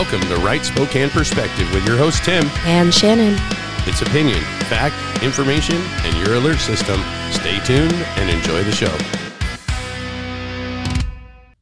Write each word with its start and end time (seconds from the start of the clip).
Welcome 0.00 0.26
to 0.28 0.36
Right 0.36 0.64
Spokane 0.64 1.10
Perspective 1.10 1.70
with 1.74 1.86
your 1.86 1.98
host, 1.98 2.24
Tim. 2.24 2.46
And 2.64 2.92
Shannon. 2.92 3.34
It's 3.86 4.00
opinion, 4.00 4.40
fact, 4.64 4.96
information, 5.22 5.76
and 5.76 6.26
your 6.26 6.36
alert 6.36 6.56
system. 6.56 6.98
Stay 7.30 7.60
tuned 7.66 7.92
and 7.92 8.30
enjoy 8.30 8.64
the 8.64 8.72
show. 8.72 8.96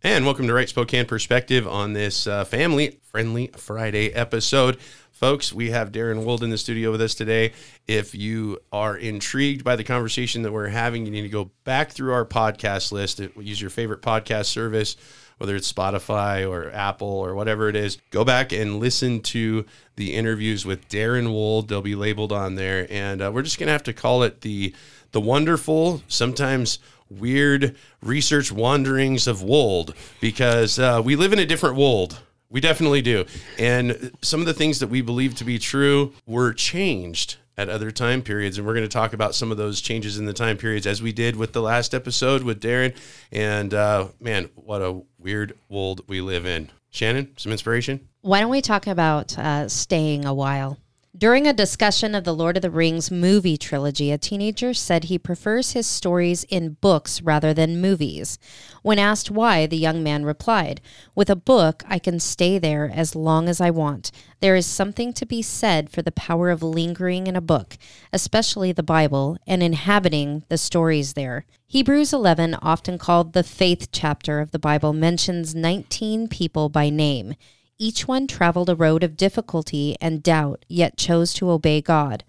And 0.04 0.24
welcome 0.24 0.46
to 0.46 0.54
Right 0.54 0.68
Spokane 0.68 1.04
Perspective 1.06 1.66
on 1.66 1.94
this 1.94 2.28
uh, 2.28 2.44
family 2.44 3.00
friendly 3.02 3.48
Friday 3.56 4.14
episode. 4.14 4.78
Folks, 5.10 5.52
we 5.52 5.70
have 5.70 5.90
Darren 5.90 6.22
Wold 6.22 6.44
in 6.44 6.50
the 6.50 6.58
studio 6.58 6.92
with 6.92 7.00
us 7.00 7.16
today. 7.16 7.50
If 7.88 8.14
you 8.14 8.60
are 8.70 8.96
intrigued 8.96 9.64
by 9.64 9.74
the 9.74 9.82
conversation 9.82 10.42
that 10.42 10.52
we're 10.52 10.68
having, 10.68 11.04
you 11.04 11.10
need 11.10 11.22
to 11.22 11.28
go 11.28 11.50
back 11.64 11.90
through 11.90 12.12
our 12.12 12.24
podcast 12.24 12.92
list. 12.92 13.20
Use 13.36 13.60
your 13.60 13.70
favorite 13.70 14.00
podcast 14.00 14.44
service, 14.44 14.96
whether 15.38 15.56
it's 15.56 15.72
Spotify 15.72 16.48
or 16.48 16.70
Apple 16.72 17.08
or 17.08 17.34
whatever 17.34 17.68
it 17.68 17.76
is. 17.76 17.98
Go 18.10 18.24
back 18.24 18.52
and 18.52 18.78
listen 18.78 19.20
to 19.20 19.64
the 19.96 20.14
interviews 20.14 20.66
with 20.66 20.88
Darren 20.88 21.32
Wold. 21.32 21.68
They'll 21.68 21.80
be 21.80 21.94
labeled 21.94 22.32
on 22.32 22.56
there, 22.56 22.86
and 22.90 23.22
uh, 23.22 23.30
we're 23.32 23.42
just 23.42 23.58
gonna 23.58 23.72
have 23.72 23.84
to 23.84 23.92
call 23.92 24.22
it 24.22 24.42
the 24.42 24.74
the 25.12 25.20
wonderful, 25.20 26.02
sometimes 26.06 26.78
weird 27.10 27.74
research 28.02 28.52
wanderings 28.52 29.26
of 29.26 29.42
Wold 29.42 29.94
because 30.20 30.78
uh, 30.78 31.00
we 31.02 31.16
live 31.16 31.32
in 31.32 31.38
a 31.38 31.46
different 31.46 31.76
Wold. 31.76 32.20
We 32.50 32.60
definitely 32.60 33.02
do. 33.02 33.26
And 33.58 34.12
some 34.22 34.40
of 34.40 34.46
the 34.46 34.54
things 34.54 34.78
that 34.80 34.88
we 34.88 35.02
believe 35.02 35.34
to 35.36 35.44
be 35.44 35.58
true 35.58 36.14
were 36.26 36.52
changed 36.52 37.36
at 37.58 37.68
other 37.68 37.90
time 37.90 38.22
periods. 38.22 38.56
And 38.56 38.66
we're 38.66 38.72
going 38.72 38.84
to 38.84 38.88
talk 38.88 39.12
about 39.12 39.34
some 39.34 39.50
of 39.50 39.58
those 39.58 39.82
changes 39.82 40.16
in 40.16 40.24
the 40.24 40.32
time 40.32 40.56
periods 40.56 40.86
as 40.86 41.02
we 41.02 41.12
did 41.12 41.36
with 41.36 41.52
the 41.52 41.60
last 41.60 41.92
episode 41.92 42.44
with 42.44 42.62
Darren. 42.62 42.96
And 43.30 43.74
uh, 43.74 44.08
man, 44.20 44.48
what 44.54 44.80
a 44.80 45.02
weird 45.18 45.58
world 45.68 46.02
we 46.06 46.22
live 46.22 46.46
in. 46.46 46.70
Shannon, 46.90 47.36
some 47.36 47.52
inspiration? 47.52 48.08
Why 48.22 48.40
don't 48.40 48.50
we 48.50 48.62
talk 48.62 48.86
about 48.86 49.36
uh, 49.36 49.68
staying 49.68 50.24
a 50.24 50.32
while? 50.32 50.78
During 51.16 51.46
a 51.46 51.54
discussion 51.54 52.14
of 52.14 52.24
the 52.24 52.34
Lord 52.34 52.56
of 52.56 52.62
the 52.62 52.70
Rings 52.70 53.10
movie 53.10 53.56
trilogy, 53.56 54.12
a 54.12 54.18
teenager 54.18 54.74
said 54.74 55.04
he 55.04 55.18
prefers 55.18 55.72
his 55.72 55.86
stories 55.86 56.44
in 56.44 56.76
books 56.80 57.22
rather 57.22 57.54
than 57.54 57.80
movies. 57.80 58.38
When 58.82 58.98
asked 58.98 59.30
why, 59.30 59.66
the 59.66 59.78
young 59.78 60.02
man 60.02 60.24
replied, 60.24 60.82
With 61.14 61.30
a 61.30 61.34
book, 61.34 61.82
I 61.88 61.98
can 61.98 62.20
stay 62.20 62.58
there 62.58 62.92
as 62.94 63.16
long 63.16 63.48
as 63.48 63.58
I 63.58 63.70
want. 63.70 64.12
There 64.40 64.54
is 64.54 64.66
something 64.66 65.14
to 65.14 65.24
be 65.24 65.40
said 65.40 65.88
for 65.88 66.02
the 66.02 66.12
power 66.12 66.50
of 66.50 66.62
lingering 66.62 67.26
in 67.26 67.36
a 67.36 67.40
book, 67.40 67.78
especially 68.12 68.70
the 68.70 68.82
Bible, 68.82 69.38
and 69.46 69.62
inhabiting 69.62 70.44
the 70.48 70.58
stories 70.58 71.14
there. 71.14 71.46
Hebrews 71.66 72.12
11, 72.12 72.54
often 72.56 72.98
called 72.98 73.32
the 73.32 73.42
faith 73.42 73.88
chapter 73.90 74.40
of 74.40 74.50
the 74.50 74.58
Bible, 74.58 74.92
mentions 74.92 75.54
19 75.54 76.28
people 76.28 76.68
by 76.68 76.90
name. 76.90 77.34
Each 77.80 78.08
one 78.08 78.26
traveled 78.26 78.68
a 78.68 78.74
road 78.74 79.04
of 79.04 79.16
difficulty 79.16 79.96
and 80.00 80.20
doubt, 80.20 80.64
yet 80.68 80.96
chose 80.96 81.32
to 81.34 81.48
obey 81.48 81.80
God. 81.80 82.24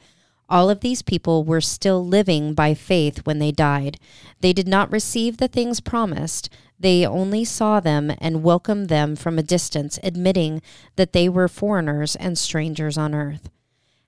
All 0.47 0.69
of 0.69 0.81
these 0.81 1.02
people 1.02 1.44
were 1.44 1.59
still 1.59 2.05
living 2.05 2.53
by 2.53 2.75
faith 2.75 3.25
when 3.25 3.39
they 3.39 3.52
died. 3.52 4.00
They 4.42 4.53
did 4.53 4.67
not 4.67 4.92
receive 4.92 5.38
the 5.38 5.47
things 5.47 5.80
promised. 5.80 6.50
They 6.80 7.03
only 7.03 7.45
saw 7.45 7.80
them 7.80 8.11
and 8.20 8.44
welcomed 8.44 8.89
them 8.89 9.16
from 9.16 9.39
a 9.39 9.44
distance, 9.44 10.00
admitting 10.03 10.61
that 10.97 11.14
they 11.14 11.27
were 11.27 11.47
foreigners 11.47 12.16
and 12.16 12.38
strangers 12.38 12.95
on 12.95 13.16
earth. 13.16 13.50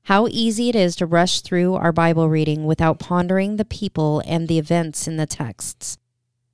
How 0.03 0.27
easy 0.27 0.69
it 0.69 0.75
is 0.75 0.95
to 0.97 1.07
rush 1.07 1.41
through 1.41 1.73
our 1.73 1.91
Bible 1.91 2.29
reading 2.29 2.65
without 2.65 2.99
pondering 2.99 3.55
the 3.55 3.65
people 3.65 4.21
and 4.27 4.47
the 4.47 4.59
events 4.59 5.07
in 5.07 5.17
the 5.17 5.25
texts. 5.25 5.97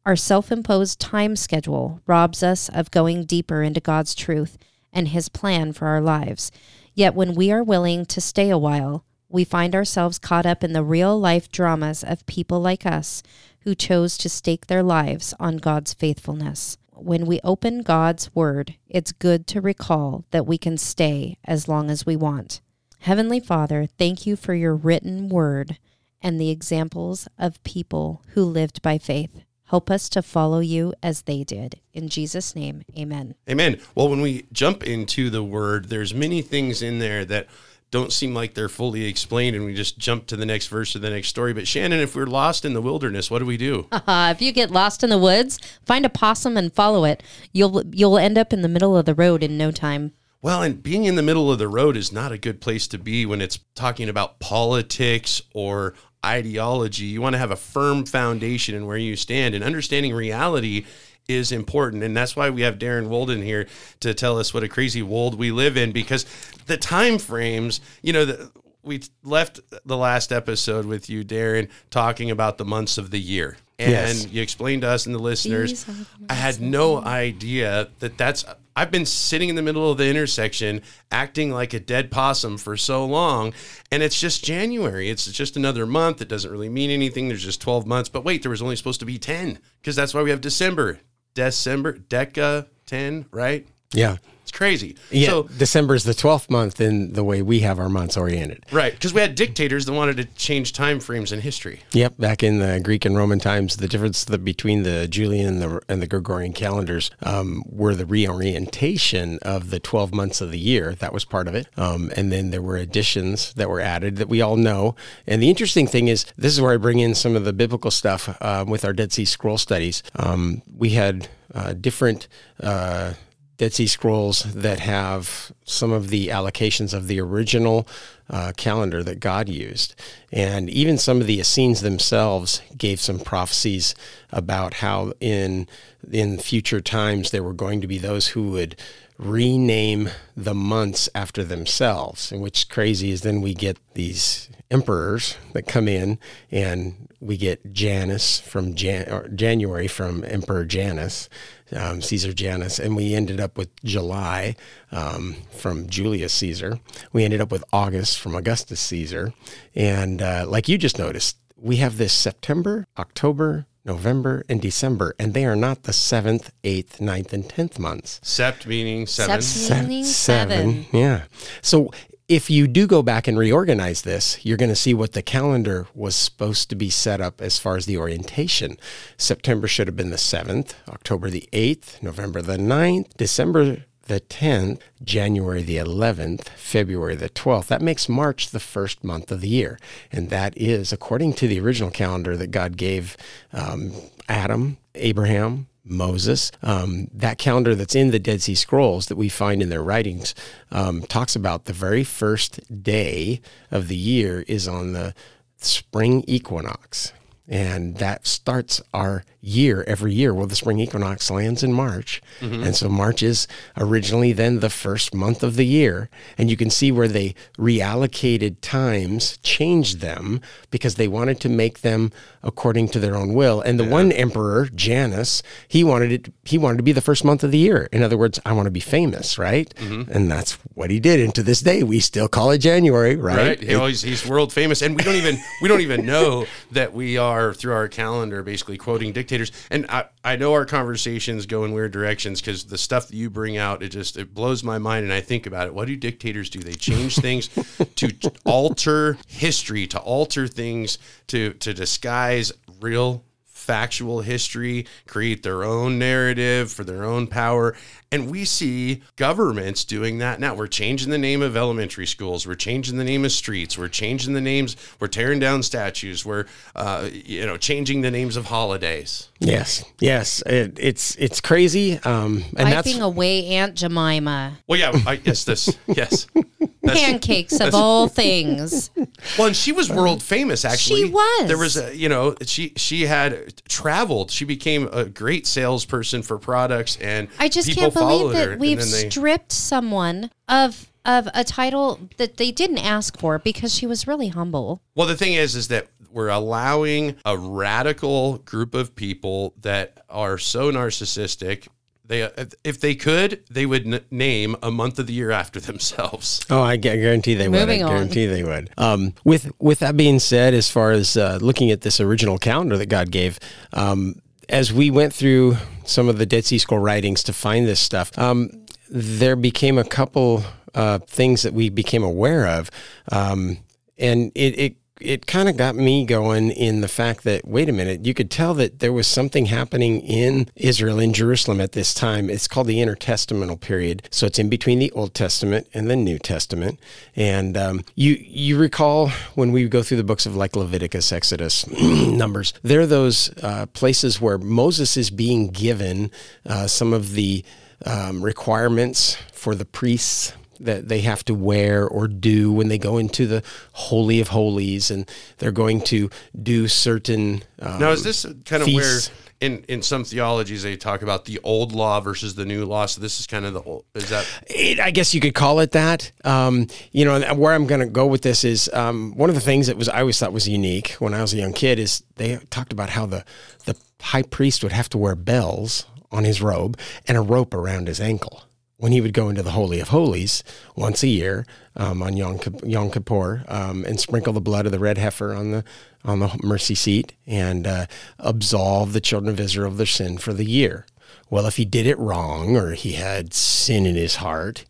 Our 0.05 0.15
self 0.15 0.49
imposed 0.49 1.02
time 1.02 1.35
schedule 1.35 1.99
robs 2.08 2.41
us 2.41 2.69
of 2.69 2.91
going 2.91 3.25
deeper 3.25 3.61
into 3.61 3.81
God's 3.81 4.15
truth 4.15 4.58
and 4.91 5.09
His 5.09 5.30
plan 5.30 5.73
for 5.73 5.88
our 5.88 6.02
lives. 6.02 6.52
Yet 6.93 7.14
when 7.14 7.36
we 7.36 7.52
are 7.52 7.64
willing 7.64 8.05
to 8.08 8.21
stay 8.21 8.49
a 8.49 8.58
while, 8.58 9.05
we 9.30 9.43
find 9.43 9.75
ourselves 9.75 10.20
caught 10.20 10.45
up 10.45 10.64
in 10.64 10.73
the 10.73 10.83
real 10.83 11.20
life 11.20 11.52
dramas 11.52 12.03
of 12.03 12.25
people 12.25 12.59
like 12.59 12.86
us 12.86 13.21
who 13.61 13.76
chose 13.76 14.17
to 14.17 14.30
stake 14.30 14.67
their 14.67 14.83
lives 14.83 15.33
on 15.39 15.58
God's 15.58 15.93
faithfulness. 15.93 16.77
When 16.93 17.26
we 17.26 17.39
open 17.43 17.81
God's 17.81 18.33
Word, 18.33 18.76
it's 18.87 19.11
good 19.11 19.45
to 19.47 19.61
recall 19.61 20.26
that 20.31 20.47
we 20.47 20.58
can 20.58 20.77
stay 20.77 21.37
as 21.45 21.67
long 21.67 21.92
as 21.92 22.05
we 22.05 22.15
want. 22.15 22.61
Heavenly 22.99 23.39
Father, 23.39 23.86
thank 23.86 24.26
you 24.26 24.36
for 24.36 24.53
your 24.53 24.76
written 24.76 25.30
Word 25.30 25.77
and 26.21 26.39
the 26.42 26.49
examples 26.49 27.27
of 27.37 27.64
people 27.64 28.23
who 28.30 28.43
lived 28.43 28.81
by 28.81 28.97
faith. 28.97 29.43
Help 29.67 29.92
us 29.92 30.08
to 30.10 30.22
follow 30.22 30.60
you 30.60 30.94
as 31.04 31.23
they 31.23 31.44
did. 31.44 31.80
In 31.94 32.10
Jesus' 32.10 32.55
name, 32.55 32.83
amen. 32.98 33.36
Amen. 33.50 33.80
Well, 33.95 34.10
when 34.10 34.22
we 34.22 34.48
jump 34.52 34.83
into 34.83 35.30
the 35.30 35.44
word, 35.44 35.89
there's 35.89 36.14
many 36.14 36.42
things 36.42 36.82
in 36.82 37.00
there 37.00 37.26
that 37.26 37.48
don't 37.92 38.11
seem 38.11 38.33
like 38.33 38.54
they're 38.54 38.70
fully 38.70 39.06
explained 39.06 39.56
and 39.56 39.66
we 39.66 39.73
just 39.73 39.98
jump 39.98 40.27
to 40.27 40.36
the 40.36 40.45
next 40.45 40.67
verse 40.67 40.95
or 40.95 41.00
the 41.00 41.10
next 41.10 41.30
story. 41.30 41.54
But 41.54 41.67
Shannon, 41.67 42.00
if 42.00 42.16
we're 42.16 42.26
lost 42.26 42.66
in 42.66 42.73
the 42.73 42.82
wilderness, 42.82 43.30
what 43.30 43.39
do 43.39 43.45
we 43.45 43.58
do? 43.58 43.88
Uh, 43.92 44.33
if 44.36 44.42
you 44.42 44.52
get 44.52 44.72
lost 44.72 45.04
in 45.04 45.10
the 45.10 45.17
woods, 45.17 45.60
find 45.86 46.06
a 46.06 46.10
possum 46.10 46.58
and 46.58 46.73
follow 46.73 47.06
it. 47.06 47.23
You'll 47.54 47.83
you'll 47.94 48.17
end 48.17 48.38
up 48.38 48.54
in 48.54 48.61
the 48.61 48.70
middle 48.70 48.98
of 48.98 49.06
the 49.06 49.16
road 49.16 49.44
in 49.44 49.58
no 49.58 49.72
time. 49.72 50.14
Well, 50.42 50.61
and 50.61 50.83
being 50.83 51.06
in 51.06 51.16
the 51.16 51.23
middle 51.23 51.52
of 51.52 51.58
the 51.58 51.67
road 51.67 51.98
is 51.98 52.11
not 52.11 52.32
a 52.32 52.38
good 52.38 52.61
place 52.61 52.88
to 52.89 52.98
be 52.98 53.26
when 53.26 53.42
it's 53.42 53.60
talking 53.73 54.08
about 54.08 54.39
politics 54.39 55.42
or 55.54 55.95
ideology. 56.26 57.05
You 57.05 57.22
want 57.22 57.33
to 57.33 57.39
have 57.39 57.52
a 57.52 57.55
firm 57.55 58.05
foundation 58.05 58.76
in 58.76 58.86
where 58.86 58.98
you 58.98 59.16
stand, 59.16 59.55
and 59.55 59.64
understanding 59.64 60.14
reality 60.14 60.86
is 61.28 61.52
important. 61.52 62.04
And 62.04 62.16
that's 62.16 62.36
why 62.36 62.50
we 62.50 62.61
have 62.61 62.78
Darren 62.78 63.08
Wolden 63.10 63.42
here 63.42 63.67
to 64.00 64.14
tell 64.14 64.39
us 64.39 64.54
what 64.54 64.64
a 64.64 64.70
crazy 64.70 65.02
world 65.02 65.38
we 65.38 65.52
live 65.52 65.77
in 65.77 65.92
because 65.92 66.26
the 66.67 66.77
time 66.77 67.17
frames, 67.17 67.82
you 68.02 68.14
know, 68.14 68.26
the, 68.26 68.52
we 68.82 69.02
left 69.23 69.60
the 69.86 69.98
last 69.98 70.32
episode 70.32 70.86
with 70.86 71.10
you, 71.10 71.26
Darren, 71.26 71.70
talking 71.89 72.32
about 72.32 72.58
the 72.58 72.66
months 72.66 72.98
of 72.98 73.11
the 73.11 73.20
year. 73.20 73.58
And 73.80 73.92
yes. 73.92 74.27
you 74.27 74.42
explained 74.42 74.82
to 74.82 74.88
us 74.88 75.06
and 75.06 75.14
the 75.14 75.20
listeners, 75.20 75.86
I 76.30 76.33
had 76.33 76.60
no 76.60 77.04
idea 77.04 77.89
that 78.00 78.17
that's 78.17 78.44
I've 78.77 78.92
been 78.92 79.08
sitting 79.08 79.49
in 79.49 79.55
the 79.55 79.64
middle 79.64 79.89
of 79.89 79.98
the 79.98 80.08
intersection 80.08 80.83
acting 81.11 81.49
like 81.49 81.73
a 81.73 81.80
dead 81.80 82.11
possum 82.11 82.60
for 82.60 82.77
so 82.77 83.04
long. 83.04 83.54
And 83.92 84.04
it's 84.04 84.20
just 84.21 84.45
January. 84.45 85.10
It's 85.10 85.26
just 85.26 85.58
another 85.58 85.88
month. 85.88 86.21
It 86.21 86.27
doesn't 86.27 86.52
really 86.52 86.70
mean 86.70 86.92
anything. 86.92 87.27
There's 87.27 87.43
just 87.43 87.60
12 87.60 87.88
months. 87.88 88.08
But 88.08 88.23
wait, 88.23 88.43
there 88.43 88.52
was 88.52 88.61
only 88.61 88.76
supposed 88.76 88.99
to 88.99 89.05
be 89.08 89.17
10 89.17 89.58
because 89.82 89.95
that's 89.95 90.14
why 90.14 90.21
we 90.21 90.30
have 90.30 90.42
December. 90.42 90.99
December, 91.33 91.93
Deca 91.93 92.67
10, 92.86 93.26
right? 93.32 93.67
Yeah. 93.93 94.17
It's 94.47 94.58
crazy. 94.58 94.95
Yeah, 95.11 95.27
so 95.27 95.43
December 95.43 95.93
is 95.93 96.05
the 96.05 96.13
twelfth 96.13 96.49
month 96.49 96.80
in 96.80 97.11
the 97.11 97.23
way 97.23 97.41
we 97.41 97.59
have 97.59 97.80
our 97.80 97.89
months 97.89 98.15
oriented. 98.15 98.63
Right, 98.71 98.93
because 98.93 99.13
we 99.13 99.19
had 99.19 99.35
dictators 99.35 99.85
that 99.85 99.91
wanted 99.91 100.15
to 100.17 100.23
change 100.35 100.71
time 100.71 101.02
frames 101.02 101.33
in 101.33 101.41
history. 101.41 101.81
Yep, 101.91 102.17
back 102.17 102.43
in 102.43 102.59
the 102.59 102.80
Greek 102.81 103.03
and 103.03 103.17
Roman 103.17 103.39
times, 103.39 103.75
the 103.75 103.89
difference 103.89 104.23
the, 104.23 104.37
between 104.37 104.83
the 104.83 105.05
Julian 105.09 105.47
and 105.47 105.61
the, 105.61 105.81
and 105.89 106.02
the 106.02 106.08
Gregorian 106.08 106.53
calendars 106.53 107.11
um, 107.23 107.61
were 107.67 107.93
the 107.93 108.05
reorientation 108.05 109.37
of 109.41 109.69
the 109.69 109.81
twelve 109.81 110.13
months 110.13 110.39
of 110.39 110.49
the 110.49 110.59
year. 110.59 110.95
That 110.95 111.11
was 111.11 111.25
part 111.25 111.49
of 111.49 111.53
it, 111.53 111.67
um, 111.75 112.09
and 112.15 112.31
then 112.31 112.52
there 112.52 112.61
were 112.61 112.77
additions 112.77 113.52
that 113.55 113.69
were 113.69 113.81
added 113.81 114.15
that 114.15 114.29
we 114.29 114.41
all 114.41 114.55
know. 114.55 114.95
And 115.27 115.43
the 115.43 115.49
interesting 115.49 115.87
thing 115.87 116.08
is, 116.08 116.25
this 116.37 116.53
is 116.53 116.61
where 116.61 116.71
I 116.71 116.77
bring 116.77 116.99
in 116.99 117.15
some 117.15 117.35
of 117.35 117.43
the 117.43 117.52
biblical 117.52 117.91
stuff 117.91 118.29
uh, 118.39 118.64
with 118.65 118.85
our 118.85 118.93
Dead 118.93 119.11
Sea 119.11 119.25
Scroll 119.25 119.58
studies. 119.58 120.03
Um, 120.15 120.61
we 120.73 120.91
had 120.91 121.27
uh, 121.53 121.73
different. 121.73 122.29
Uh, 122.64 123.15
Dead 123.58 123.73
Sea 123.73 123.88
Scrolls 123.88 124.44
that 124.54 124.80
have 124.80 125.52
some 125.66 125.92
of 125.92 126.10
the 126.10 126.28
allocations 126.28 126.94
of 126.94 127.08
the 127.08 127.20
original 127.20 127.88
uh, 128.30 128.51
calendar 128.56 129.04
that 129.04 129.19
God 129.19 129.50
used. 129.50 129.95
And 130.31 130.69
even 130.69 130.98
some 130.98 131.22
of 131.22 131.28
the 131.28 131.40
Essenes 131.40 131.81
themselves 131.81 132.62
gave 132.78 133.00
some 133.00 133.19
prophecies 133.19 133.95
about 134.31 134.75
how 134.75 135.13
in 135.19 135.68
in 136.12 136.38
future 136.38 136.81
times 136.81 137.31
there 137.31 137.44
were 137.44 137.54
going 137.54 137.81
to 137.81 137.88
be 137.88 137.98
those 137.98 138.27
who 138.27 138.51
would 138.51 138.75
rename 139.18 140.10
the 140.36 140.53
months 140.53 141.10
after 141.15 141.44
themselves. 141.44 142.31
And 142.31 142.42
which 142.42 142.69
crazy 142.69 143.12
is 143.12 143.21
then 143.21 143.42
we 143.42 143.53
get 143.53 143.77
these 143.94 144.50
emperors 144.69 145.36
that 145.53 145.68
come 145.68 145.88
in 145.88 146.19
and 146.51 147.10
we 147.19 147.38
get 147.38 147.74
Janus 147.74 148.39
from 148.39 148.75
Jan- 148.75 149.36
January 149.36 149.88
from 149.88 150.24
Emperor 150.25 150.65
Janus 150.65 151.30
um, 151.71 152.01
Caesar 152.01 152.33
Janus, 152.33 152.79
and 152.79 152.95
we 152.95 153.13
ended 153.13 153.39
up 153.39 153.57
with 153.57 153.69
July 153.83 154.55
um, 154.91 155.35
from 155.51 155.87
Julius 155.87 156.33
Caesar. 156.33 156.79
We 157.13 157.23
ended 157.23 157.41
up 157.41 157.51
with 157.51 157.63
August 157.73 158.19
from 158.19 158.35
Augustus 158.35 158.79
Caesar, 158.81 159.33
and 159.75 160.21
uh, 160.21 160.45
like 160.47 160.67
you 160.67 160.77
just 160.77 160.99
noticed, 160.99 161.37
we 161.55 161.77
have 161.77 161.97
this 161.97 162.13
September, 162.13 162.87
October, 162.97 163.65
November, 163.83 164.43
and 164.49 164.61
December, 164.61 165.15
and 165.17 165.33
they 165.33 165.45
are 165.45 165.55
not 165.55 165.83
the 165.83 165.93
seventh, 165.93 166.51
eighth, 166.63 166.99
ninth, 166.99 167.33
and 167.33 167.49
tenth 167.49 167.79
months. 167.79 168.19
Sept 168.23 168.65
meaning 168.65 169.07
seven. 169.07 169.39
Sept 169.39 169.87
meaning 169.87 170.03
seven. 170.03 170.83
seven. 170.83 170.85
Yeah. 170.91 171.23
So 171.61 171.91
if 172.27 172.50
you 172.50 172.68
do 172.68 172.88
go 172.88 173.01
back 173.01 173.27
and 173.27 173.38
reorganize 173.38 174.01
this, 174.01 174.45
you're 174.45 174.57
going 174.57 174.69
to 174.69 174.75
see 174.75 174.94
what 174.94 175.13
the 175.13 175.21
calendar 175.21 175.88
was 175.94 176.15
supposed 176.15 176.69
to 176.69 176.75
be 176.75 176.89
set 176.89 177.21
up 177.21 177.41
as 177.41 177.57
far 177.57 177.77
as 177.77 177.85
the 177.85 177.97
orientation. 177.97 178.77
September 179.15 179.68
should 179.68 179.88
have 179.88 179.95
been 179.95 180.09
the 180.09 180.18
7th, 180.18 180.74
October 180.89 181.29
the 181.29 181.47
8th, 181.53 182.01
November 182.03 182.41
the 182.41 182.57
9th, 182.57 183.15
December 183.15 183.85
the 184.07 184.19
10th, 184.19 184.81
January 185.03 185.63
the 185.63 185.77
11th, 185.77 186.50
February 186.50 187.15
the 187.15 187.29
12th. 187.29 187.68
That 187.68 187.81
makes 187.81 188.09
March 188.09 188.50
the 188.50 188.59
first 188.59 189.03
month 189.06 189.31
of 189.31 189.39
the 189.39 189.50
year. 189.50 189.79
And 190.12 190.29
that 190.29 190.57
is, 190.57 190.91
according 190.91 191.33
to 191.33 191.47
the 191.47 191.59
original 191.62 191.91
calendar 191.91 192.35
that 192.35 192.51
God 192.51 192.75
gave 192.75 193.15
um, 193.53 193.94
Adam, 194.27 194.77
Abraham, 194.95 195.68
Moses. 195.89 196.51
Um, 196.62 197.10
that 197.13 197.38
calendar 197.38 197.75
that's 197.75 197.95
in 197.95 198.12
the 198.12 198.19
Dead 198.19 198.42
Sea 198.42 198.56
Scrolls 198.56 199.07
that 199.07 199.16
we 199.16 199.30
find 199.30 199.62
in 199.62 199.69
their 199.69 199.84
writings 199.84 200.36
um, 200.72 201.01
talks 201.04 201.36
about 201.36 201.66
the 201.66 201.74
very 201.74 202.04
first 202.04 202.84
day 202.84 203.42
of 203.72 203.88
the 203.88 203.95
year 203.95 204.44
is 204.48 204.68
on 204.68 204.94
the 204.94 205.13
spring 205.57 206.24
equinox. 206.28 207.13
And 207.48 207.95
that 207.98 208.28
starts 208.28 208.81
our 208.94 209.24
year 209.47 209.83
every 209.88 210.13
year. 210.13 210.33
Well, 210.33 210.47
the 210.47 210.55
spring 210.55 210.79
equinox 210.79 211.31
lands 211.31 211.63
in 211.63 211.73
March. 211.73 212.21
Mm-hmm. 212.41 212.63
And 212.63 212.75
so 212.75 212.89
March 212.89 213.23
is 213.23 213.47
originally 213.77 214.33
then 214.33 214.59
the 214.59 214.69
first 214.69 215.15
month 215.15 215.41
of 215.41 215.55
the 215.55 215.65
year. 215.65 216.09
And 216.38 216.49
you 216.49 216.57
can 216.57 216.69
see 216.69 216.91
where 216.91 217.07
they 217.07 217.33
reallocated 217.57 218.57
times, 218.61 219.38
changed 219.38 220.01
them 220.01 220.41
because 220.69 220.95
they 220.95 221.07
wanted 221.07 221.39
to 221.41 221.49
make 221.49 221.81
them 221.81 222.11
according 222.44 222.89
to 222.89 222.99
their 222.99 223.15
own 223.15 223.33
will. 223.33 223.61
And 223.61 223.79
the 223.79 223.85
yeah. 223.85 223.91
one 223.91 224.11
emperor, 224.11 224.69
Janus, 224.73 225.41
he 225.67 225.83
wanted 225.83 226.11
it 226.11 226.33
he 226.43 226.57
wanted 226.57 226.77
to 226.77 226.83
be 226.83 226.91
the 226.91 227.01
first 227.01 227.23
month 227.23 227.43
of 227.43 227.51
the 227.51 227.57
year. 227.57 227.89
In 227.91 228.03
other 228.03 228.17
words, 228.17 228.39
I 228.45 228.53
want 228.53 228.67
to 228.67 228.71
be 228.71 228.79
famous, 228.79 229.38
right? 229.38 229.73
Mm-hmm. 229.75 230.11
And 230.11 230.31
that's 230.31 230.53
what 230.73 230.89
he 230.89 231.00
did. 231.00 231.19
And 231.19 231.33
to 231.35 231.43
this 231.43 231.61
day, 231.61 231.83
we 231.83 232.00
still 232.00 232.27
call 232.27 232.51
it 232.51 232.59
January, 232.59 233.15
right? 233.15 233.38
Right. 233.38 233.63
It, 233.63 233.79
he's, 233.79 234.01
he's 234.01 234.25
world 234.25 234.51
famous. 234.51 234.81
And 234.81 234.95
we 234.95 235.03
don't 235.03 235.15
even 235.15 235.38
we 235.61 235.67
don't 235.67 235.81
even 235.81 236.05
know 236.05 236.45
that 236.71 236.93
we 236.93 237.17
are 237.17 237.53
through 237.53 237.73
our 237.73 237.88
calendar 237.88 238.43
basically 238.43 238.77
quoting 238.77 239.11
dictators 239.13 239.37
dictators. 239.38 239.68
And 239.72 239.86
I, 239.89 240.06
I 240.24 240.36
know 240.36 240.54
our 240.54 240.66
conversations 240.66 241.45
go 241.45 241.63
in 241.63 241.72
weird 241.72 241.92
directions 241.92 242.42
because 242.42 242.66
the 242.66 242.78
stuff 242.78 243.07
that 243.07 243.16
you 243.16 243.30
bring 243.30 243.57
out, 243.57 243.84
it 243.84 243.89
just 243.89 244.18
it 244.18 244.34
blows 244.34 244.63
my 244.63 244.78
mind. 244.78 245.04
And 245.04 245.13
I 245.13 245.22
think 245.22 245.45
about 245.45 245.68
it. 245.68 245.74
What 245.74 245.88
do 245.88 245.95
dictators 245.95 246.50
do? 246.50 246.60
They 246.60 246.74
change 246.74 247.16
things 247.19 247.50
to 247.95 248.13
alter 248.45 249.18
history, 249.28 249.88
to 249.88 250.00
alter 250.00 250.48
things, 250.48 250.98
to 251.28 251.54
to 251.54 251.74
disguise 251.74 252.51
real 252.80 253.24
factual 253.45 254.22
history, 254.22 254.86
create 255.07 255.44
their 255.44 255.63
own 255.63 256.00
narrative 256.00 256.72
for 256.72 256.84
their 256.84 257.04
own 257.04 257.28
power. 257.28 257.75
And 258.12 258.31
we 258.31 258.45
see 258.45 259.01
governments 259.18 259.83
doing 259.83 260.19
that 260.19 260.39
now. 260.39 260.56
We're 260.56 260.68
changing 260.68 261.09
the 261.09 261.18
name 261.18 261.42
of 261.42 261.57
elementary 261.57 262.06
schools. 262.06 262.48
We're 262.48 262.56
changing 262.56 262.98
the 262.98 263.04
name 263.04 263.25
of 263.25 263.33
streets. 263.33 263.77
We're 263.77 263.89
changing 263.89 264.33
the 264.33 264.42
names. 264.42 264.77
We're 265.00 265.07
tearing 265.07 265.39
down 265.39 265.62
statues. 265.63 266.25
We're, 266.25 266.45
uh, 266.75 267.09
you 267.12 267.45
know, 267.45 267.57
changing 267.57 268.01
the 268.01 268.12
names 268.12 268.38
of 268.38 268.45
holidays. 268.45 269.30
Yes, 269.39 269.83
yes, 270.00 270.42
it, 270.45 270.77
it's 270.80 271.15
it's 271.18 271.42
crazy. 271.42 272.00
Um, 272.00 272.44
and 272.56 272.69
Wiping 272.69 272.69
that's 272.69 272.98
away 273.00 273.45
Aunt 273.48 273.75
Jemima. 273.75 274.57
Well, 274.68 274.80
yeah, 274.80 274.92
I, 275.06 275.21
yes, 275.24 275.44
this, 275.44 275.77
yes. 275.86 276.27
That's, 276.83 277.01
Pancakes 277.01 277.60
of 277.60 277.75
all 277.75 278.07
things. 278.07 278.92
Well, 279.38 279.48
and 279.48 279.56
she 279.56 279.74
was 279.74 279.89
world 279.89 280.24
famous. 280.24 280.63
Actually, 280.63 281.07
she 281.07 281.12
was. 281.12 281.48
There 281.48 281.57
was 281.57 281.75
a, 281.75 281.94
you 281.94 282.07
know, 282.07 282.36
she 282.44 282.71
she 282.77 283.07
had 283.07 283.62
traveled. 283.68 284.31
She 284.31 284.45
became 284.45 284.88
a 284.94 285.03
great 285.03 285.45
salesperson 285.45 286.21
for 286.21 286.38
products, 286.38 286.95
and 286.98 287.27
I 287.39 287.50
just 287.50 287.74
can't 287.74 287.94
believe 287.99 288.33
that 288.33 288.59
we've 288.59 288.77
they, 288.79 289.09
stripped 289.09 289.51
someone 289.51 290.31
of 290.47 290.91
of 291.05 291.29
a 291.33 291.44
title 291.44 291.99
that 292.17 292.35
they 292.35 292.51
didn't 292.51 292.79
ask 292.79 293.17
for 293.17 293.39
because 293.39 293.73
she 293.73 293.88
was 293.88 294.07
really 294.07 294.27
humble. 294.27 294.81
Well, 294.94 295.07
the 295.07 295.15
thing 295.15 295.33
is, 295.33 295.55
is 295.55 295.69
that 295.69 295.88
we're 296.11 296.27
allowing 296.27 297.15
a 297.23 297.38
radical 297.38 298.39
group 298.39 298.73
of 298.73 298.94
people 298.95 299.53
that 299.61 300.03
are 300.09 300.38
so 300.38 300.69
narcissistic 300.69 301.67
they, 302.07 302.29
if 302.63 302.79
they 302.79 302.95
could, 302.95 303.44
they 303.49 303.65
would 303.65 303.85
n- 303.85 304.05
name 304.09 304.55
a 304.63 304.71
month 304.71 304.97
of 304.97 305.07
the 305.07 305.13
year 305.13 305.31
after 305.31 305.59
themselves. 305.59 306.45
Oh, 306.50 306.61
I 306.61 306.77
guarantee 306.77 307.35
they 307.35 307.47
Moving 307.47 307.81
would. 307.81 307.89
I 307.89 307.89
guarantee 307.89 308.27
on. 308.27 308.33
they 308.33 308.43
would. 308.43 308.69
Um, 308.77 309.13
with 309.23 309.51
with 309.59 309.79
that 309.79 309.97
being 309.97 310.19
said, 310.19 310.53
as 310.53 310.69
far 310.69 310.91
as 310.91 311.17
uh, 311.17 311.39
looking 311.41 311.71
at 311.71 311.81
this 311.81 312.00
original 312.00 312.38
calendar 312.38 312.77
that 312.77 312.88
God 312.88 313.11
gave, 313.11 313.39
um, 313.73 314.21
as 314.50 314.71
we 314.71 314.89
went 314.89 315.13
through 315.13 315.57
some 315.88 316.10
of 316.10 316.18
the 316.18 316.25
Dead 316.25 316.45
Sea 316.45 316.57
Scroll 316.57 316.80
writings 316.80 317.24
to 317.24 317.34
find 317.34 317.68
this 317.68 317.80
stuff, 317.80 318.18
um, 318.18 318.66
there 318.89 319.36
became 319.36 319.78
a 319.78 319.84
couple 319.84 320.44
uh, 320.75 321.00
things 321.00 321.42
that 321.42 321.54
we 321.54 321.69
became 321.69 322.04
aware 322.04 322.48
of, 322.48 322.69
um, 323.12 323.57
and 323.98 324.31
it, 324.36 324.60
it 324.60 324.75
it 324.99 325.27
kind 325.27 325.49
of 325.49 325.57
got 325.57 325.75
me 325.75 326.05
going 326.05 326.51
in 326.51 326.81
the 326.81 326.88
fact 326.88 327.23
that 327.23 327.47
wait 327.47 327.69
a 327.69 327.73
minute 327.73 328.05
you 328.05 328.13
could 328.13 328.31
tell 328.31 328.53
that 328.53 328.79
there 328.79 328.94
was 328.94 329.07
something 329.07 329.45
happening 329.47 330.01
in 330.01 330.49
israel 330.55 330.99
in 330.99 331.13
jerusalem 331.13 331.61
at 331.61 331.71
this 331.73 331.94
time. 331.94 332.29
It's 332.29 332.47
called 332.47 332.67
the 332.67 332.77
intertestamental 332.77 333.59
period. 333.59 334.07
So 334.11 334.25
it's 334.25 334.39
in 334.39 334.49
between 334.49 334.79
the 334.79 334.91
old 334.91 335.13
testament 335.13 335.67
and 335.73 335.89
the 335.89 335.95
new 335.95 336.19
testament. 336.19 336.79
And 337.15 337.57
um, 337.57 337.83
you 337.95 338.13
you 338.19 338.57
recall 338.57 339.09
when 339.35 339.51
we 339.51 339.67
go 339.67 339.83
through 339.83 339.97
the 339.97 340.03
books 340.03 340.25
of 340.25 340.35
like 340.35 340.55
leviticus 340.55 341.11
exodus 341.11 341.67
numbers 341.81 342.53
there 342.63 342.81
are 342.81 342.85
those 342.85 343.31
uh, 343.43 343.65
places 343.67 344.21
where 344.21 344.38
moses 344.38 344.97
is 344.97 345.09
being 345.09 345.50
given 345.50 346.11
uh, 346.45 346.67
some 346.67 346.93
of 346.93 347.13
the 347.13 347.43
um, 347.85 348.23
requirements 348.23 349.17
for 349.31 349.55
the 349.55 349.65
priests 349.65 350.33
that 350.59 350.88
they 350.88 351.01
have 351.01 351.24
to 351.25 351.33
wear 351.33 351.88
or 351.88 352.07
do 352.07 352.51
when 352.51 352.68
they 352.68 352.77
go 352.77 352.98
into 352.98 353.27
the 353.27 353.44
holy 353.74 354.19
of 354.19 354.30
holies, 354.30 354.92
and 354.92 355.09
they're 355.38 355.51
going 355.51 355.81
to 355.81 356.09
do 356.42 356.68
certain. 356.68 357.44
Um, 357.59 357.80
now, 357.80 357.92
is 357.92 358.04
this 358.04 358.25
kind 358.45 358.62
of 358.62 358.65
feasts. 358.65 359.09
where? 359.09 359.18
In, 359.39 359.63
in 359.68 359.83
some 359.83 360.04
theologies, 360.04 360.63
they 360.63 360.75
talk 360.77 361.04
about 361.04 361.25
the 361.25 361.39
old 361.44 361.71
law 361.71 362.00
versus 362.00 362.33
the 362.33 362.44
new 362.44 362.65
law. 362.65 362.88
So 362.88 363.01
this 363.01 363.19
is 363.19 363.27
kind 363.27 363.45
of 363.45 363.54
the 363.54 363.62
old. 363.62 363.86
Is 363.94 364.09
that? 364.09 364.27
It, 364.48 364.80
I 364.80 364.89
guess 364.89 365.13
you 365.13 365.21
could 365.21 365.36
call 365.36 365.59
it 365.59 365.74
that. 365.74 366.12
Um, 366.25 366.65
you 366.92 367.06
know, 367.06 367.19
where 367.36 367.53
I'm 367.53 367.68
going 367.68 367.81
to 367.81 367.86
go 367.86 368.07
with 368.07 368.24
this 368.24 368.44
is 368.44 368.68
um, 368.74 369.13
one 369.15 369.30
of 369.30 369.36
the 369.36 369.42
things 369.42 369.68
that 369.68 369.77
was 369.77 369.89
I 369.89 370.00
always 370.00 370.18
thought 370.18 370.33
was 370.33 370.48
unique 370.48 370.94
when 370.94 371.13
I 371.13 371.21
was 371.21 371.33
a 371.36 371.38
young 371.38 371.53
kid 371.53 371.77
is 371.77 372.03
they 372.15 372.38
talked 372.50 372.74
about 372.74 372.89
how 372.89 373.06
the 373.06 373.24
the 373.65 373.75
high 374.01 374.24
priest 374.24 374.63
would 374.63 374.71
have 374.71 374.89
to 374.89 374.98
wear 374.98 375.15
bells 375.15 375.86
on 376.12 376.24
his 376.24 376.42
robe 376.42 376.80
and 377.07 377.18
a 377.18 377.21
rope 377.21 377.53
around 377.53 377.88
his 377.88 378.00
ankle 378.00 378.46
when 378.77 378.91
he 378.91 379.01
would 379.01 379.13
go 379.13 379.29
into 379.29 379.44
the 379.44 379.51
Holy 379.51 379.79
of 379.79 379.89
Holies 379.89 380.44
once 380.75 381.03
a 381.03 381.07
year 381.07 381.45
um, 381.75 382.01
on 382.03 382.15
Yom, 382.15 382.39
Yom 382.63 382.91
Kippur 382.91 383.44
um, 383.47 383.83
and 383.85 384.00
sprinkle 384.00 384.33
the 384.33 384.41
blood 384.41 384.65
of 384.65 384.71
the 384.71 384.79
red 384.79 384.97
heifer 384.97 385.33
on 385.33 385.51
the 385.51 385.63
on 386.06 386.19
the 386.19 386.39
mercy 386.41 386.75
seat 386.75 387.13
and 387.25 387.68
uh, 387.68 387.85
absolve 388.19 388.94
the 388.94 389.01
children 389.01 389.29
of 389.29 389.39
Israel 389.39 389.68
of 389.68 389.77
their 389.77 389.85
sin 389.85 390.18
for 390.18 390.31
the 390.31 390.45
year. 390.45 390.86
Well, 391.29 391.46
if 391.48 391.57
he 391.57 391.65
did 391.65 391.86
it 391.86 392.00
wrong 392.00 392.55
or 392.55 392.72
he 392.72 392.93
had 392.93 393.34
sin 393.34 393.86
in 393.86 393.96
his 393.96 394.17
heart, 394.17 394.63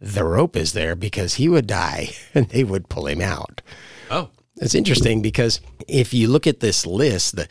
the 0.00 0.24
rope 0.24 0.56
is 0.56 0.72
there 0.72 0.96
because 0.96 1.34
he 1.34 1.48
would 1.48 1.66
die 1.66 2.10
and 2.34 2.48
they 2.48 2.64
would 2.64 2.88
pull 2.88 3.06
him 3.06 3.20
out. 3.20 3.62
Oh. 4.10 4.30
It's 4.56 4.74
interesting 4.74 5.22
because 5.22 5.60
if 5.88 6.12
you 6.12 6.28
look 6.28 6.46
at 6.46 6.60
this 6.60 6.84
list, 6.84 7.36
the 7.36 7.48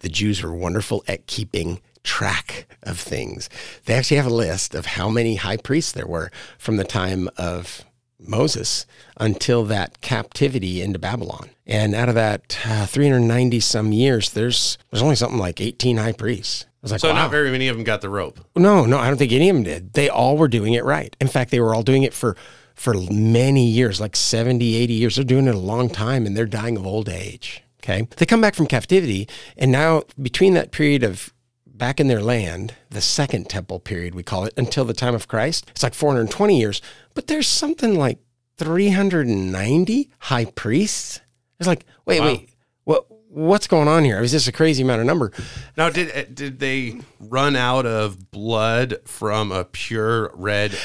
the 0.00 0.08
Jews 0.08 0.42
were 0.42 0.54
wonderful 0.54 1.04
at 1.06 1.26
keeping 1.26 1.80
track 2.02 2.66
of 2.82 2.98
things. 2.98 3.48
They 3.84 3.94
actually 3.94 4.16
have 4.18 4.26
a 4.26 4.34
list 4.34 4.74
of 4.74 4.86
how 4.86 5.08
many 5.08 5.36
high 5.36 5.56
priests 5.56 5.92
there 5.92 6.06
were 6.06 6.30
from 6.58 6.76
the 6.76 6.84
time 6.84 7.28
of 7.36 7.84
Moses 8.18 8.86
until 9.16 9.64
that 9.64 10.00
captivity 10.00 10.82
into 10.82 10.98
Babylon. 10.98 11.50
And 11.66 11.94
out 11.94 12.08
of 12.08 12.14
that 12.14 12.58
uh, 12.66 12.86
390 12.86 13.60
some 13.60 13.92
years, 13.92 14.30
there's 14.30 14.78
there's 14.90 15.02
only 15.02 15.16
something 15.16 15.38
like 15.38 15.60
18 15.60 15.96
high 15.96 16.12
priests. 16.12 16.66
I 16.66 16.68
was 16.82 16.92
like, 16.92 17.00
so 17.00 17.08
wow. 17.08 17.14
not 17.14 17.30
very 17.30 17.50
many 17.50 17.68
of 17.68 17.76
them 17.76 17.84
got 17.84 18.00
the 18.00 18.08
rope. 18.08 18.40
No, 18.56 18.86
no, 18.86 18.98
I 18.98 19.08
don't 19.08 19.18
think 19.18 19.32
any 19.32 19.50
of 19.50 19.56
them 19.56 19.64
did. 19.64 19.92
They 19.92 20.08
all 20.08 20.38
were 20.38 20.48
doing 20.48 20.72
it 20.72 20.84
right. 20.84 21.14
In 21.20 21.28
fact, 21.28 21.50
they 21.50 21.60
were 21.60 21.74
all 21.74 21.82
doing 21.82 22.02
it 22.02 22.14
for 22.14 22.36
for 22.74 22.94
many 23.10 23.66
years, 23.66 24.00
like 24.00 24.16
70, 24.16 24.74
80 24.74 24.94
years. 24.94 25.16
They're 25.16 25.24
doing 25.24 25.46
it 25.46 25.54
a 25.54 25.58
long 25.58 25.90
time 25.90 26.24
and 26.24 26.34
they're 26.34 26.46
dying 26.46 26.78
of 26.78 26.86
old 26.86 27.10
age. 27.10 27.62
Okay. 27.82 28.08
They 28.16 28.24
come 28.24 28.40
back 28.40 28.54
from 28.54 28.66
captivity 28.66 29.28
and 29.58 29.70
now 29.70 30.04
between 30.20 30.54
that 30.54 30.70
period 30.70 31.02
of 31.02 31.32
back 31.80 31.98
in 31.98 32.06
their 32.06 32.22
land, 32.22 32.74
the 32.90 33.00
second 33.00 33.48
temple 33.48 33.80
period, 33.80 34.14
we 34.14 34.22
call 34.22 34.44
it, 34.44 34.52
until 34.56 34.84
the 34.84 34.92
time 34.92 35.14
of 35.14 35.26
Christ. 35.26 35.66
It's 35.70 35.82
like 35.82 35.94
420 35.94 36.56
years, 36.56 36.82
but 37.14 37.26
there's 37.26 37.48
something 37.48 37.98
like 37.98 38.18
390 38.58 40.10
high 40.20 40.44
priests. 40.44 41.20
It's 41.58 41.66
like, 41.66 41.86
wait, 42.04 42.20
wow. 42.20 42.26
wait, 42.26 42.50
what? 42.84 43.06
What's 43.32 43.68
going 43.68 43.86
on 43.86 44.04
here? 44.04 44.20
Is 44.20 44.32
this 44.32 44.48
a 44.48 44.52
crazy 44.52 44.82
amount 44.82 45.00
of 45.00 45.06
number? 45.06 45.32
Now, 45.76 45.88
did 45.88 46.10
uh, 46.14 46.24
did 46.34 46.58
they 46.58 47.00
run 47.20 47.54
out 47.54 47.86
of 47.86 48.32
blood 48.32 48.96
from 49.04 49.52
a 49.52 49.64
pure 49.64 50.32
red? 50.34 50.76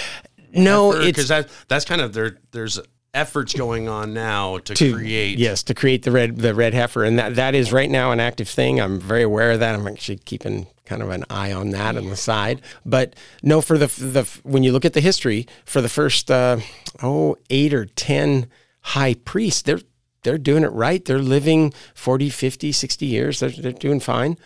No, 0.53 0.91
because 0.91 1.27
that 1.29 1.49
that's 1.67 1.85
kind 1.85 2.01
of 2.01 2.13
there. 2.13 2.37
There's 2.51 2.79
efforts 3.15 3.53
going 3.53 3.89
on 3.89 4.13
now 4.13 4.57
to, 4.59 4.73
to, 4.73 4.93
create 4.93 5.39
yes 5.39 5.63
to 5.63 5.73
create 5.73 6.03
the 6.03 6.11
red 6.11 6.35
the 6.35 6.53
red 6.53 6.73
heifer 6.73 7.01
and 7.05 7.17
that 7.17 7.35
that 7.35 7.55
is 7.55 7.71
right 7.71 7.89
now 7.89 8.11
an 8.11 8.19
active 8.19 8.49
thing 8.49 8.81
i'm 8.81 8.99
very 8.99 9.23
aware 9.23 9.51
of 9.51 9.61
that 9.61 9.73
i'm 9.73 9.87
actually 9.87 10.17
keeping 10.17 10.67
kind 10.85 11.01
of 11.01 11.09
an 11.09 11.25
eye 11.29 11.51
on 11.51 11.71
that 11.71 11.97
on 11.97 12.09
the 12.09 12.15
side. 12.15 12.61
But 12.85 13.15
no 13.43 13.61
for 13.61 13.77
the 13.77 13.87
the 13.87 14.23
when 14.43 14.63
you 14.63 14.71
look 14.71 14.85
at 14.85 14.93
the 14.93 15.01
history 15.01 15.47
for 15.65 15.81
the 15.81 15.89
first 15.89 16.31
uh, 16.31 16.57
oh 17.01 17.37
eight 17.49 17.73
or 17.73 17.85
ten 17.85 18.47
high 18.81 19.15
priests 19.15 19.61
they're 19.63 19.81
they're 20.25 20.37
doing 20.39 20.63
it 20.63 20.71
right. 20.71 21.05
They're 21.05 21.19
living 21.19 21.71
40 21.93 22.29
50 22.31 22.71
60 22.71 23.05
years. 23.05 23.39
They're, 23.39 23.49
they're 23.49 23.71
doing 23.71 23.99
fine. 23.99 24.37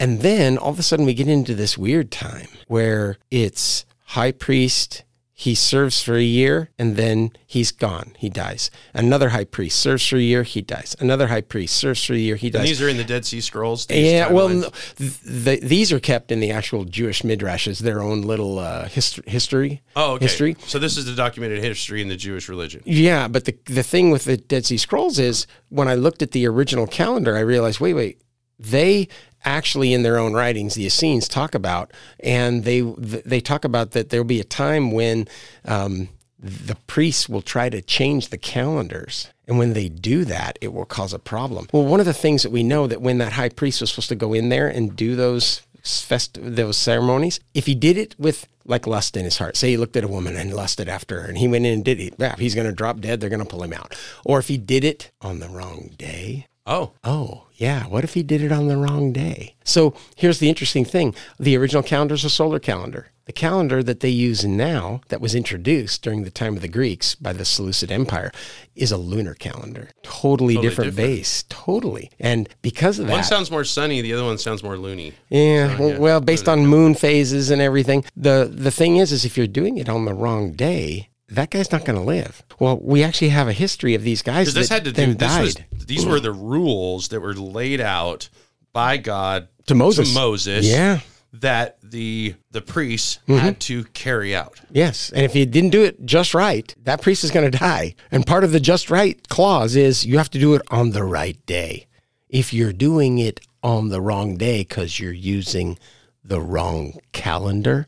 And 0.00 0.20
then 0.20 0.58
all 0.58 0.70
of 0.70 0.78
a 0.78 0.82
sudden 0.82 1.04
we 1.04 1.14
get 1.14 1.28
into 1.28 1.54
this 1.54 1.78
weird 1.78 2.10
time 2.10 2.48
where 2.68 3.18
it's 3.30 3.84
high 4.06 4.32
priest 4.32 5.04
he 5.38 5.54
serves 5.54 6.02
for 6.02 6.14
a 6.14 6.22
year 6.22 6.70
and 6.78 6.96
then 6.96 7.30
he's 7.46 7.70
gone. 7.70 8.14
He 8.16 8.30
dies. 8.30 8.70
Another 8.94 9.28
high 9.28 9.44
priest 9.44 9.78
serves 9.78 10.08
for 10.08 10.16
a 10.16 10.20
year, 10.20 10.44
he 10.44 10.62
dies. 10.62 10.96
Another 10.98 11.26
high 11.26 11.42
priest 11.42 11.76
serves 11.76 12.02
for 12.02 12.14
a 12.14 12.16
year, 12.16 12.36
he 12.36 12.48
dies. 12.48 12.60
And 12.60 12.68
these 12.68 12.80
are 12.80 12.88
in 12.88 12.96
the 12.96 13.04
Dead 13.04 13.26
Sea 13.26 13.42
Scrolls. 13.42 13.86
yeah, 13.90 14.32
well, 14.32 14.48
timelines? 14.48 14.62
no, 14.62 14.70
th- 14.96 15.60
the, 15.60 15.60
these 15.66 15.92
are 15.92 16.00
kept 16.00 16.32
in 16.32 16.40
the 16.40 16.50
actual 16.50 16.84
Jewish 16.86 17.20
midrashes, 17.20 17.80
their 17.80 18.02
own 18.02 18.22
little 18.22 18.58
uh, 18.58 18.88
hist- 18.88 19.20
history. 19.26 19.82
oh, 19.94 20.12
okay. 20.12 20.24
History. 20.24 20.56
So 20.60 20.78
this 20.78 20.96
is 20.96 21.04
the 21.04 21.14
documented 21.14 21.62
history 21.62 22.00
in 22.00 22.08
the 22.08 22.16
Jewish 22.16 22.48
religion. 22.48 22.80
Yeah, 22.86 23.28
but 23.28 23.44
the 23.44 23.58
the 23.66 23.82
thing 23.82 24.10
with 24.10 24.24
the 24.24 24.38
Dead 24.38 24.64
Sea 24.64 24.78
Scrolls 24.78 25.18
is 25.18 25.46
when 25.68 25.86
I 25.86 25.96
looked 25.96 26.22
at 26.22 26.30
the 26.30 26.46
original 26.46 26.86
calendar, 26.86 27.36
I 27.36 27.40
realized, 27.40 27.78
wait, 27.78 27.92
wait, 27.92 28.22
they 28.58 29.08
actually 29.46 29.94
in 29.94 30.02
their 30.02 30.18
own 30.18 30.34
writings, 30.34 30.74
the 30.74 30.84
Essenes 30.84 31.28
talk 31.28 31.54
about, 31.54 31.92
and 32.20 32.64
they 32.64 32.80
they 32.80 33.40
talk 33.40 33.64
about 33.64 33.92
that 33.92 34.10
there'll 34.10 34.24
be 34.24 34.40
a 34.40 34.44
time 34.44 34.90
when 34.90 35.28
um, 35.64 36.08
the 36.38 36.76
priests 36.86 37.28
will 37.28 37.42
try 37.42 37.70
to 37.70 37.80
change 37.80 38.28
the 38.28 38.38
calendars. 38.38 39.30
And 39.48 39.58
when 39.58 39.74
they 39.74 39.88
do 39.88 40.24
that, 40.24 40.58
it 40.60 40.72
will 40.72 40.84
cause 40.84 41.12
a 41.12 41.20
problem. 41.20 41.68
Well, 41.72 41.84
one 41.84 42.00
of 42.00 42.06
the 42.06 42.12
things 42.12 42.42
that 42.42 42.50
we 42.50 42.64
know 42.64 42.88
that 42.88 43.00
when 43.00 43.18
that 43.18 43.34
high 43.34 43.48
priest 43.48 43.80
was 43.80 43.90
supposed 43.90 44.08
to 44.08 44.16
go 44.16 44.32
in 44.32 44.48
there 44.48 44.66
and 44.66 44.96
do 44.96 45.14
those 45.14 45.62
fest 45.82 46.36
those 46.42 46.76
ceremonies, 46.76 47.38
if 47.54 47.66
he 47.66 47.76
did 47.76 47.96
it 47.96 48.16
with 48.18 48.48
like 48.64 48.88
lust 48.88 49.16
in 49.16 49.24
his 49.24 49.38
heart, 49.38 49.56
say 49.56 49.70
he 49.70 49.76
looked 49.76 49.96
at 49.96 50.02
a 50.02 50.08
woman 50.08 50.36
and 50.36 50.52
lusted 50.52 50.88
after 50.88 51.22
her, 51.22 51.28
and 51.28 51.38
he 51.38 51.46
went 51.46 51.64
in 51.64 51.74
and 51.74 51.84
did 51.84 52.00
it, 52.00 52.38
he's 52.38 52.56
going 52.56 52.66
to 52.66 52.72
drop 52.72 53.00
dead. 53.00 53.20
They're 53.20 53.30
going 53.30 53.44
to 53.44 53.48
pull 53.48 53.62
him 53.62 53.72
out. 53.72 53.96
Or 54.24 54.40
if 54.40 54.48
he 54.48 54.58
did 54.58 54.82
it 54.82 55.12
on 55.20 55.38
the 55.38 55.48
wrong 55.48 55.90
day, 55.96 56.48
Oh, 56.66 56.92
Oh, 57.04 57.46
yeah. 57.54 57.84
What 57.86 58.04
if 58.04 58.14
he 58.14 58.22
did 58.22 58.42
it 58.42 58.52
on 58.52 58.68
the 58.68 58.76
wrong 58.76 59.12
day? 59.12 59.54
So 59.64 59.94
here's 60.16 60.38
the 60.40 60.48
interesting 60.48 60.84
thing 60.84 61.14
the 61.38 61.56
original 61.56 61.82
calendar 61.82 62.14
is 62.14 62.24
a 62.24 62.30
solar 62.30 62.58
calendar. 62.58 63.08
The 63.26 63.32
calendar 63.32 63.82
that 63.82 64.00
they 64.00 64.08
use 64.10 64.44
now, 64.44 65.00
that 65.08 65.20
was 65.20 65.34
introduced 65.34 66.00
during 66.02 66.22
the 66.22 66.30
time 66.30 66.54
of 66.54 66.62
the 66.62 66.68
Greeks 66.68 67.16
by 67.16 67.32
the 67.32 67.44
Seleucid 67.44 67.90
Empire, 67.90 68.30
is 68.76 68.92
a 68.92 68.96
lunar 68.96 69.34
calendar. 69.34 69.90
Totally, 70.04 70.54
different, 70.54 70.90
different. 70.92 70.96
base. 70.96 71.44
Totally. 71.48 72.10
And 72.20 72.48
because 72.62 73.00
of 73.00 73.06
one 73.06 73.08
that, 73.08 73.14
One 73.16 73.24
sounds 73.24 73.50
more 73.50 73.64
sunny, 73.64 74.00
the 74.00 74.12
other 74.12 74.22
one 74.24 74.38
sounds 74.38 74.62
more 74.62 74.76
loony. 74.78 75.12
yeah, 75.28 75.76
So, 75.76 75.80
well, 75.82 75.90
yeah, 75.90 75.98
well, 75.98 76.20
based 76.20 76.48
on 76.48 76.66
moon 76.68 76.94
phases 76.94 77.50
and 77.50 77.60
everything. 77.60 78.04
The 78.16 78.48
the 78.52 78.70
thing 78.70 78.96
is, 78.98 79.10
is 79.10 79.24
if 79.24 79.36
you're 79.36 79.48
doing 79.48 79.78
it 79.78 79.88
on 79.88 80.04
the 80.04 80.14
wrong 80.14 80.52
day, 80.52 81.08
that 81.28 81.50
guy's 81.50 81.72
not 81.72 81.84
going 81.84 81.98
to 81.98 82.04
live. 82.04 82.42
Well, 82.60 82.78
we 82.80 83.02
actually 83.02 83.30
have 83.30 83.48
a 83.48 83.52
history 83.52 83.94
of 83.94 84.02
these 84.02 84.22
guys 84.22 84.54
this 84.54 84.68
had 84.68 84.84
to 84.84 84.92
do. 84.92 85.06
This 85.14 85.16
died. 85.16 85.64
was, 85.76 85.86
these 85.86 86.06
were 86.06 86.20
the 86.20 86.32
rules 86.32 87.08
that 87.08 87.20
were 87.20 87.34
laid 87.34 87.80
out 87.80 88.28
by 88.72 88.96
God 88.96 89.48
To 89.66 89.74
Moses. 89.74 90.08
To 90.08 90.14
Moses. 90.14 90.66
Yeah. 90.66 91.00
That 91.32 91.78
the 91.82 92.34
the 92.50 92.62
priests 92.62 93.18
Mm-hmm. 93.28 93.38
had 93.40 93.60
to 93.62 93.84
carry 93.86 94.34
out. 94.34 94.58
Yes. 94.70 95.10
And 95.10 95.22
if 95.24 95.34
you 95.36 95.44
didn't 95.44 95.70
do 95.70 95.82
it 95.84 96.06
just 96.06 96.32
right, 96.32 96.74
that 96.84 97.02
priest 97.02 97.24
is 97.24 97.30
going 97.30 97.50
to 97.50 97.58
die. 97.58 97.94
And 98.10 98.24
part 98.26 98.42
of 98.44 98.52
the 98.52 98.60
just 98.60 98.90
right 98.90 99.18
clause 99.28 99.76
is 99.76 100.06
you 100.06 100.16
have 100.18 100.30
to 100.30 100.38
do 100.38 100.54
it 100.54 100.62
on 100.70 100.90
the 100.92 101.04
right 101.04 101.44
day. 101.44 101.88
If 102.28 102.54
you're 102.54 102.72
doing 102.72 103.18
it 103.18 103.40
on 103.62 103.88
the 103.88 104.00
wrong 104.00 104.36
day 104.36 104.60
because 104.60 104.98
you're 104.98 105.12
using 105.12 105.78
the 106.24 106.40
wrong 106.40 106.94
calendar, 107.12 107.86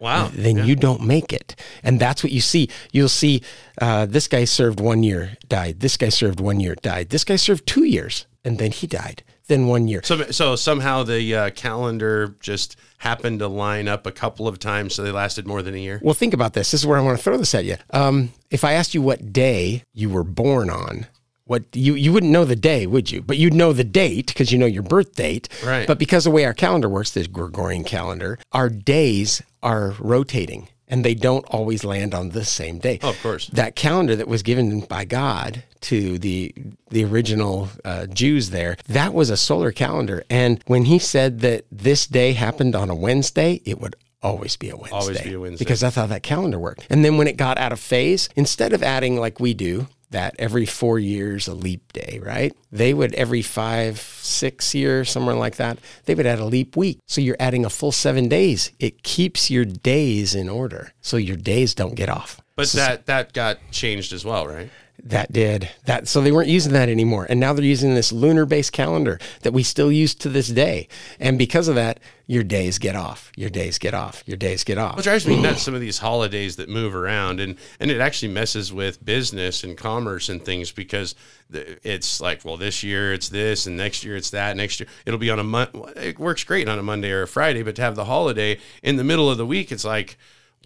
Wow. 0.00 0.30
then 0.32 0.64
you 0.64 0.76
don't 0.76 1.02
make 1.02 1.32
it. 1.32 1.54
And 1.82 2.00
that's 2.00 2.24
what 2.24 2.32
you 2.32 2.40
see. 2.40 2.70
You'll 2.90 3.10
see 3.10 3.42
uh, 3.80 4.06
this 4.06 4.28
guy 4.28 4.44
served 4.44 4.80
one 4.80 5.02
year, 5.02 5.36
died. 5.48 5.80
This 5.80 5.96
guy 5.98 6.08
served 6.08 6.40
one 6.40 6.58
year, 6.58 6.74
died. 6.74 7.10
This 7.10 7.22
guy 7.22 7.36
served 7.36 7.66
two 7.66 7.84
years, 7.84 8.26
and 8.44 8.58
then 8.58 8.72
he 8.72 8.86
died. 8.86 9.22
Then 9.46 9.66
one 9.66 9.88
year. 9.88 10.00
So, 10.04 10.30
so 10.30 10.56
somehow 10.56 11.02
the 11.02 11.34
uh, 11.34 11.50
calendar 11.50 12.36
just 12.40 12.76
happened 12.98 13.40
to 13.40 13.48
line 13.48 13.88
up 13.88 14.06
a 14.06 14.12
couple 14.12 14.46
of 14.48 14.58
times, 14.58 14.94
so 14.94 15.02
they 15.02 15.10
lasted 15.10 15.46
more 15.46 15.60
than 15.60 15.74
a 15.74 15.78
year. 15.78 16.00
Well, 16.02 16.14
think 16.14 16.34
about 16.34 16.54
this. 16.54 16.70
This 16.70 16.82
is 16.82 16.86
where 16.86 16.96
I 16.98 17.02
want 17.02 17.18
to 17.18 17.24
throw 17.24 17.36
this 17.36 17.54
at 17.54 17.64
you. 17.64 17.76
Um, 17.90 18.32
if 18.50 18.64
I 18.64 18.74
asked 18.74 18.94
you 18.94 19.02
what 19.02 19.32
day 19.32 19.82
you 19.92 20.08
were 20.08 20.24
born 20.24 20.70
on, 20.70 21.06
what 21.50 21.64
you 21.74 21.94
you 21.94 22.12
wouldn't 22.12 22.30
know 22.30 22.44
the 22.44 22.54
day, 22.54 22.86
would 22.86 23.10
you? 23.10 23.22
But 23.22 23.36
you'd 23.36 23.54
know 23.54 23.72
the 23.72 23.82
date 23.82 24.28
because 24.28 24.52
you 24.52 24.58
know 24.58 24.66
your 24.66 24.84
birth 24.84 25.16
date. 25.16 25.48
Right. 25.66 25.84
But 25.84 25.98
because 25.98 26.24
of 26.24 26.30
the 26.30 26.36
way 26.36 26.44
our 26.44 26.54
calendar 26.54 26.88
works, 26.88 27.10
this 27.10 27.26
Gregorian 27.26 27.82
calendar, 27.82 28.38
our 28.52 28.68
days 28.68 29.42
are 29.60 29.96
rotating 29.98 30.68
and 30.86 31.04
they 31.04 31.14
don't 31.14 31.44
always 31.46 31.82
land 31.82 32.14
on 32.14 32.28
the 32.28 32.44
same 32.44 32.78
day. 32.78 33.00
Oh, 33.02 33.10
of 33.10 33.20
course. 33.20 33.48
That 33.48 33.74
calendar 33.74 34.14
that 34.14 34.28
was 34.28 34.44
given 34.44 34.78
by 34.82 35.04
God 35.04 35.64
to 35.82 36.20
the 36.20 36.54
the 36.90 37.04
original 37.04 37.68
uh, 37.84 38.06
Jews 38.06 38.50
there, 38.50 38.76
that 38.86 39.12
was 39.12 39.28
a 39.28 39.36
solar 39.36 39.72
calendar. 39.72 40.22
And 40.30 40.62
when 40.68 40.84
he 40.84 41.00
said 41.00 41.40
that 41.40 41.64
this 41.72 42.06
day 42.06 42.34
happened 42.34 42.76
on 42.76 42.90
a 42.90 42.94
Wednesday, 42.94 43.60
it 43.64 43.80
would 43.80 43.96
always 44.22 44.56
be 44.56 44.70
a 44.70 44.76
Wednesday. 44.76 44.96
Always 44.96 45.20
be 45.20 45.34
a 45.34 45.40
Wednesday. 45.40 45.64
Because 45.64 45.80
that's 45.80 45.96
how 45.96 46.06
that 46.06 46.22
calendar 46.22 46.60
worked. 46.60 46.86
And 46.90 47.04
then 47.04 47.16
when 47.16 47.26
it 47.26 47.36
got 47.36 47.58
out 47.58 47.72
of 47.72 47.80
phase, 47.80 48.28
instead 48.36 48.72
of 48.72 48.84
adding 48.84 49.18
like 49.18 49.40
we 49.40 49.52
do, 49.52 49.88
that 50.10 50.34
every 50.38 50.66
four 50.66 50.98
years 50.98 51.48
a 51.48 51.54
leap 51.54 51.92
day, 51.92 52.20
right? 52.22 52.52
They 52.70 52.92
would 52.92 53.14
every 53.14 53.42
five, 53.42 53.98
six 53.98 54.74
years, 54.74 55.10
somewhere 55.10 55.34
like 55.34 55.56
that, 55.56 55.78
they 56.04 56.14
would 56.14 56.26
add 56.26 56.40
a 56.40 56.44
leap 56.44 56.76
week. 56.76 56.98
So 57.06 57.20
you're 57.20 57.36
adding 57.40 57.64
a 57.64 57.70
full 57.70 57.92
seven 57.92 58.28
days. 58.28 58.72
It 58.78 59.02
keeps 59.02 59.50
your 59.50 59.64
days 59.64 60.34
in 60.34 60.48
order. 60.48 60.92
So 61.00 61.16
your 61.16 61.36
days 61.36 61.74
don't 61.74 61.94
get 61.94 62.08
off. 62.08 62.40
But 62.56 62.68
that 62.72 63.06
that 63.06 63.32
got 63.32 63.58
changed 63.70 64.12
as 64.12 64.24
well, 64.24 64.46
right? 64.46 64.70
That 65.04 65.32
did 65.32 65.70
that. 65.84 66.08
So 66.08 66.20
they 66.20 66.32
weren't 66.32 66.48
using 66.48 66.72
that 66.72 66.88
anymore. 66.88 67.26
And 67.28 67.40
now 67.40 67.52
they're 67.52 67.64
using 67.64 67.94
this 67.94 68.12
lunar 68.12 68.46
based 68.46 68.72
calendar 68.72 69.18
that 69.42 69.52
we 69.52 69.62
still 69.62 69.90
use 69.90 70.14
to 70.16 70.28
this 70.28 70.48
day. 70.48 70.88
And 71.18 71.38
because 71.38 71.68
of 71.68 71.74
that, 71.76 72.00
your 72.26 72.44
days 72.44 72.78
get 72.78 72.94
off. 72.94 73.32
Your 73.36 73.50
days 73.50 73.78
get 73.78 73.92
off. 73.92 74.22
Your 74.24 74.36
days 74.36 74.62
get 74.62 74.78
off. 74.78 74.94
What 74.94 75.04
drives 75.04 75.26
me 75.26 75.40
nuts 75.42 75.62
some 75.62 75.74
of 75.74 75.80
these 75.80 75.98
holidays 75.98 76.56
that 76.56 76.68
move 76.68 76.94
around 76.94 77.40
and 77.40 77.56
and 77.80 77.90
it 77.90 78.00
actually 78.00 78.32
messes 78.32 78.72
with 78.72 79.04
business 79.04 79.64
and 79.64 79.76
commerce 79.76 80.28
and 80.28 80.44
things 80.44 80.70
because 80.70 81.16
it's 81.52 82.20
like 82.20 82.44
well 82.44 82.56
this 82.56 82.84
year 82.84 83.12
it's 83.12 83.28
this 83.30 83.66
and 83.66 83.76
next 83.76 84.04
year 84.04 84.14
it's 84.14 84.30
that 84.30 84.56
next 84.56 84.78
year 84.78 84.88
it'll 85.06 85.18
be 85.18 85.30
on 85.30 85.40
a 85.40 85.44
month 85.44 85.74
it 85.96 86.20
works 86.20 86.44
great 86.44 86.68
on 86.68 86.78
a 86.78 86.82
Monday 86.82 87.10
or 87.10 87.22
a 87.22 87.28
Friday 87.28 87.64
but 87.64 87.74
to 87.76 87.82
have 87.82 87.96
the 87.96 88.04
holiday 88.04 88.58
in 88.82 88.96
the 88.96 89.04
middle 89.04 89.28
of 89.28 89.36
the 89.36 89.46
week 89.46 89.72
it's 89.72 89.84
like 89.84 90.16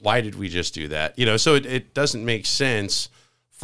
why 0.02 0.20
did 0.20 0.34
we 0.34 0.50
just 0.50 0.74
do 0.74 0.88
that 0.88 1.18
you 1.18 1.24
know 1.24 1.38
so 1.38 1.54
it, 1.54 1.64
it 1.64 1.94
doesn't 1.94 2.24
make 2.24 2.44
sense 2.44 3.08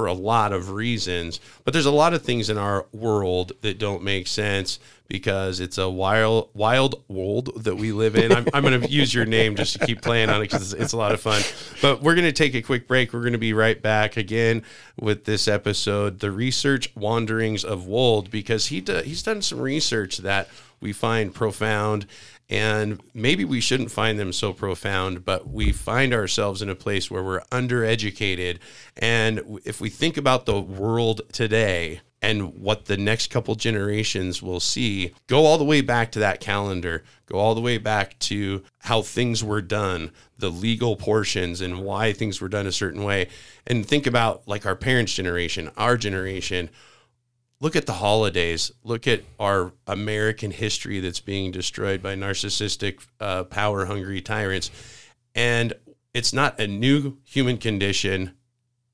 for 0.01 0.07
a 0.07 0.15
lot 0.15 0.51
of 0.51 0.71
reasons. 0.71 1.41
But 1.63 1.75
there's 1.75 1.85
a 1.85 1.91
lot 1.91 2.15
of 2.15 2.23
things 2.23 2.49
in 2.49 2.57
our 2.57 2.87
world 2.91 3.53
that 3.61 3.79
don't 3.79 4.03
make 4.03 4.27
sense 4.29 4.79
because 5.09 5.61
it's 5.61 5.77
a 5.77 5.91
wild, 5.91 6.49
wild 6.55 7.05
world 7.07 7.51
that 7.65 7.77
we 7.77 7.93
live 7.93 8.17
in. 8.17 8.33
I'm, 8.33 8.47
I'm 8.55 8.63
going 8.63 8.81
to 8.81 8.89
use 8.89 9.13
your 9.13 9.27
name 9.27 9.57
just 9.57 9.79
to 9.79 9.85
keep 9.85 10.01
playing 10.01 10.31
on 10.31 10.41
it 10.41 10.47
because 10.47 10.73
it's, 10.73 10.83
it's 10.83 10.93
a 10.95 10.97
lot 10.97 11.13
of 11.13 11.21
fun. 11.21 11.43
But 11.83 12.01
we're 12.01 12.15
going 12.15 12.25
to 12.25 12.33
take 12.33 12.55
a 12.55 12.63
quick 12.63 12.89
break. 12.89 13.13
We're 13.13 13.21
going 13.21 13.35
to 13.35 13.39
be 13.39 13.53
right 13.53 13.83
back 13.83 14.17
again 14.17 14.63
with 14.99 15.27
this 15.27 15.47
episode, 15.47 16.21
the 16.21 16.31
research 16.31 16.97
wanderings 16.97 17.63
of 17.63 17.87
Wold, 17.87 18.31
because 18.31 18.69
he 18.69 18.81
do, 18.81 19.03
he's 19.03 19.23
done 19.23 19.43
some 19.43 19.61
research 19.61 20.17
that 20.19 20.49
we 20.81 20.95
find 20.95 21.35
profound 21.35 22.07
and 22.51 23.01
maybe 23.15 23.45
we 23.45 23.61
shouldn't 23.61 23.93
find 23.93 24.19
them 24.19 24.33
so 24.33 24.53
profound, 24.53 25.25
but 25.25 25.49
we 25.49 25.71
find 25.71 26.13
ourselves 26.13 26.61
in 26.61 26.69
a 26.69 26.75
place 26.75 27.09
where 27.09 27.23
we're 27.23 27.43
undereducated. 27.53 28.59
And 28.97 29.61
if 29.65 29.81
we 29.81 29.89
think 29.89 30.17
about 30.17 30.47
the 30.47 30.61
world 30.61 31.21
today 31.33 32.01
and 32.21 32.61
what 32.61 32.87
the 32.87 32.97
next 32.97 33.29
couple 33.29 33.55
generations 33.55 34.43
will 34.43 34.59
see, 34.59 35.15
go 35.29 35.47
all 35.47 35.59
the 35.59 35.65
way 35.65 35.81
back 35.81 36.11
to 36.13 36.19
that 36.19 36.41
calendar, 36.41 37.05
go 37.27 37.39
all 37.39 37.55
the 37.55 37.61
way 37.61 37.79
back 37.79 38.19
to 38.19 38.65
how 38.81 39.01
things 39.01 39.45
were 39.45 39.63
done, 39.63 40.11
the 40.37 40.51
legal 40.51 40.97
portions, 40.97 41.61
and 41.61 41.85
why 41.85 42.13
things 42.13 42.41
were 42.41 42.49
done 42.49 42.67
a 42.67 42.73
certain 42.73 43.05
way. 43.05 43.29
And 43.65 43.87
think 43.87 44.09
about 44.09 44.49
like 44.49 44.67
our 44.67 44.77
parents' 44.77 45.15
generation, 45.15 45.71
our 45.77 45.97
generation 45.97 46.69
look 47.61 47.77
at 47.77 47.87
the 47.87 47.93
holidays. 47.93 48.73
Look 48.83 49.07
at 49.07 49.23
our 49.39 49.73
american 49.87 50.51
history 50.51 51.01
that's 51.01 51.21
being 51.21 51.53
destroyed 51.53 52.03
by 52.03 52.15
narcissistic 52.15 53.07
uh, 53.21 53.45
power 53.45 53.87
hungry 53.87 54.21
tyrants. 54.21 54.71
And 55.35 55.73
it's 56.13 56.33
not 56.33 56.59
a 56.59 56.67
new 56.67 57.19
human 57.25 57.59
condition 57.59 58.33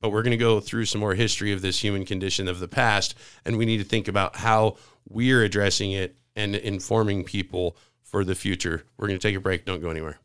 but 0.02 0.10
we're 0.10 0.22
going 0.22 0.30
to 0.30 0.36
go 0.36 0.60
through 0.60 0.84
some 0.84 1.00
more 1.00 1.14
history 1.14 1.52
of 1.52 1.62
this 1.62 1.82
human 1.82 2.04
condition 2.04 2.48
of 2.48 2.60
the 2.60 2.68
past 2.68 3.14
and 3.44 3.56
we 3.56 3.64
need 3.64 3.78
to 3.78 3.84
think 3.84 4.08
about 4.08 4.36
how 4.36 4.76
we're 5.08 5.42
addressing 5.42 5.92
it 5.92 6.16
and 6.36 6.54
informing 6.54 7.24
people 7.24 7.76
for 8.02 8.24
the 8.24 8.34
future. 8.34 8.84
We're 8.96 9.08
going 9.08 9.18
to 9.18 9.28
take 9.28 9.36
a 9.36 9.40
break. 9.40 9.64
Don't 9.64 9.80
go 9.80 9.90
anywhere. 9.90 10.18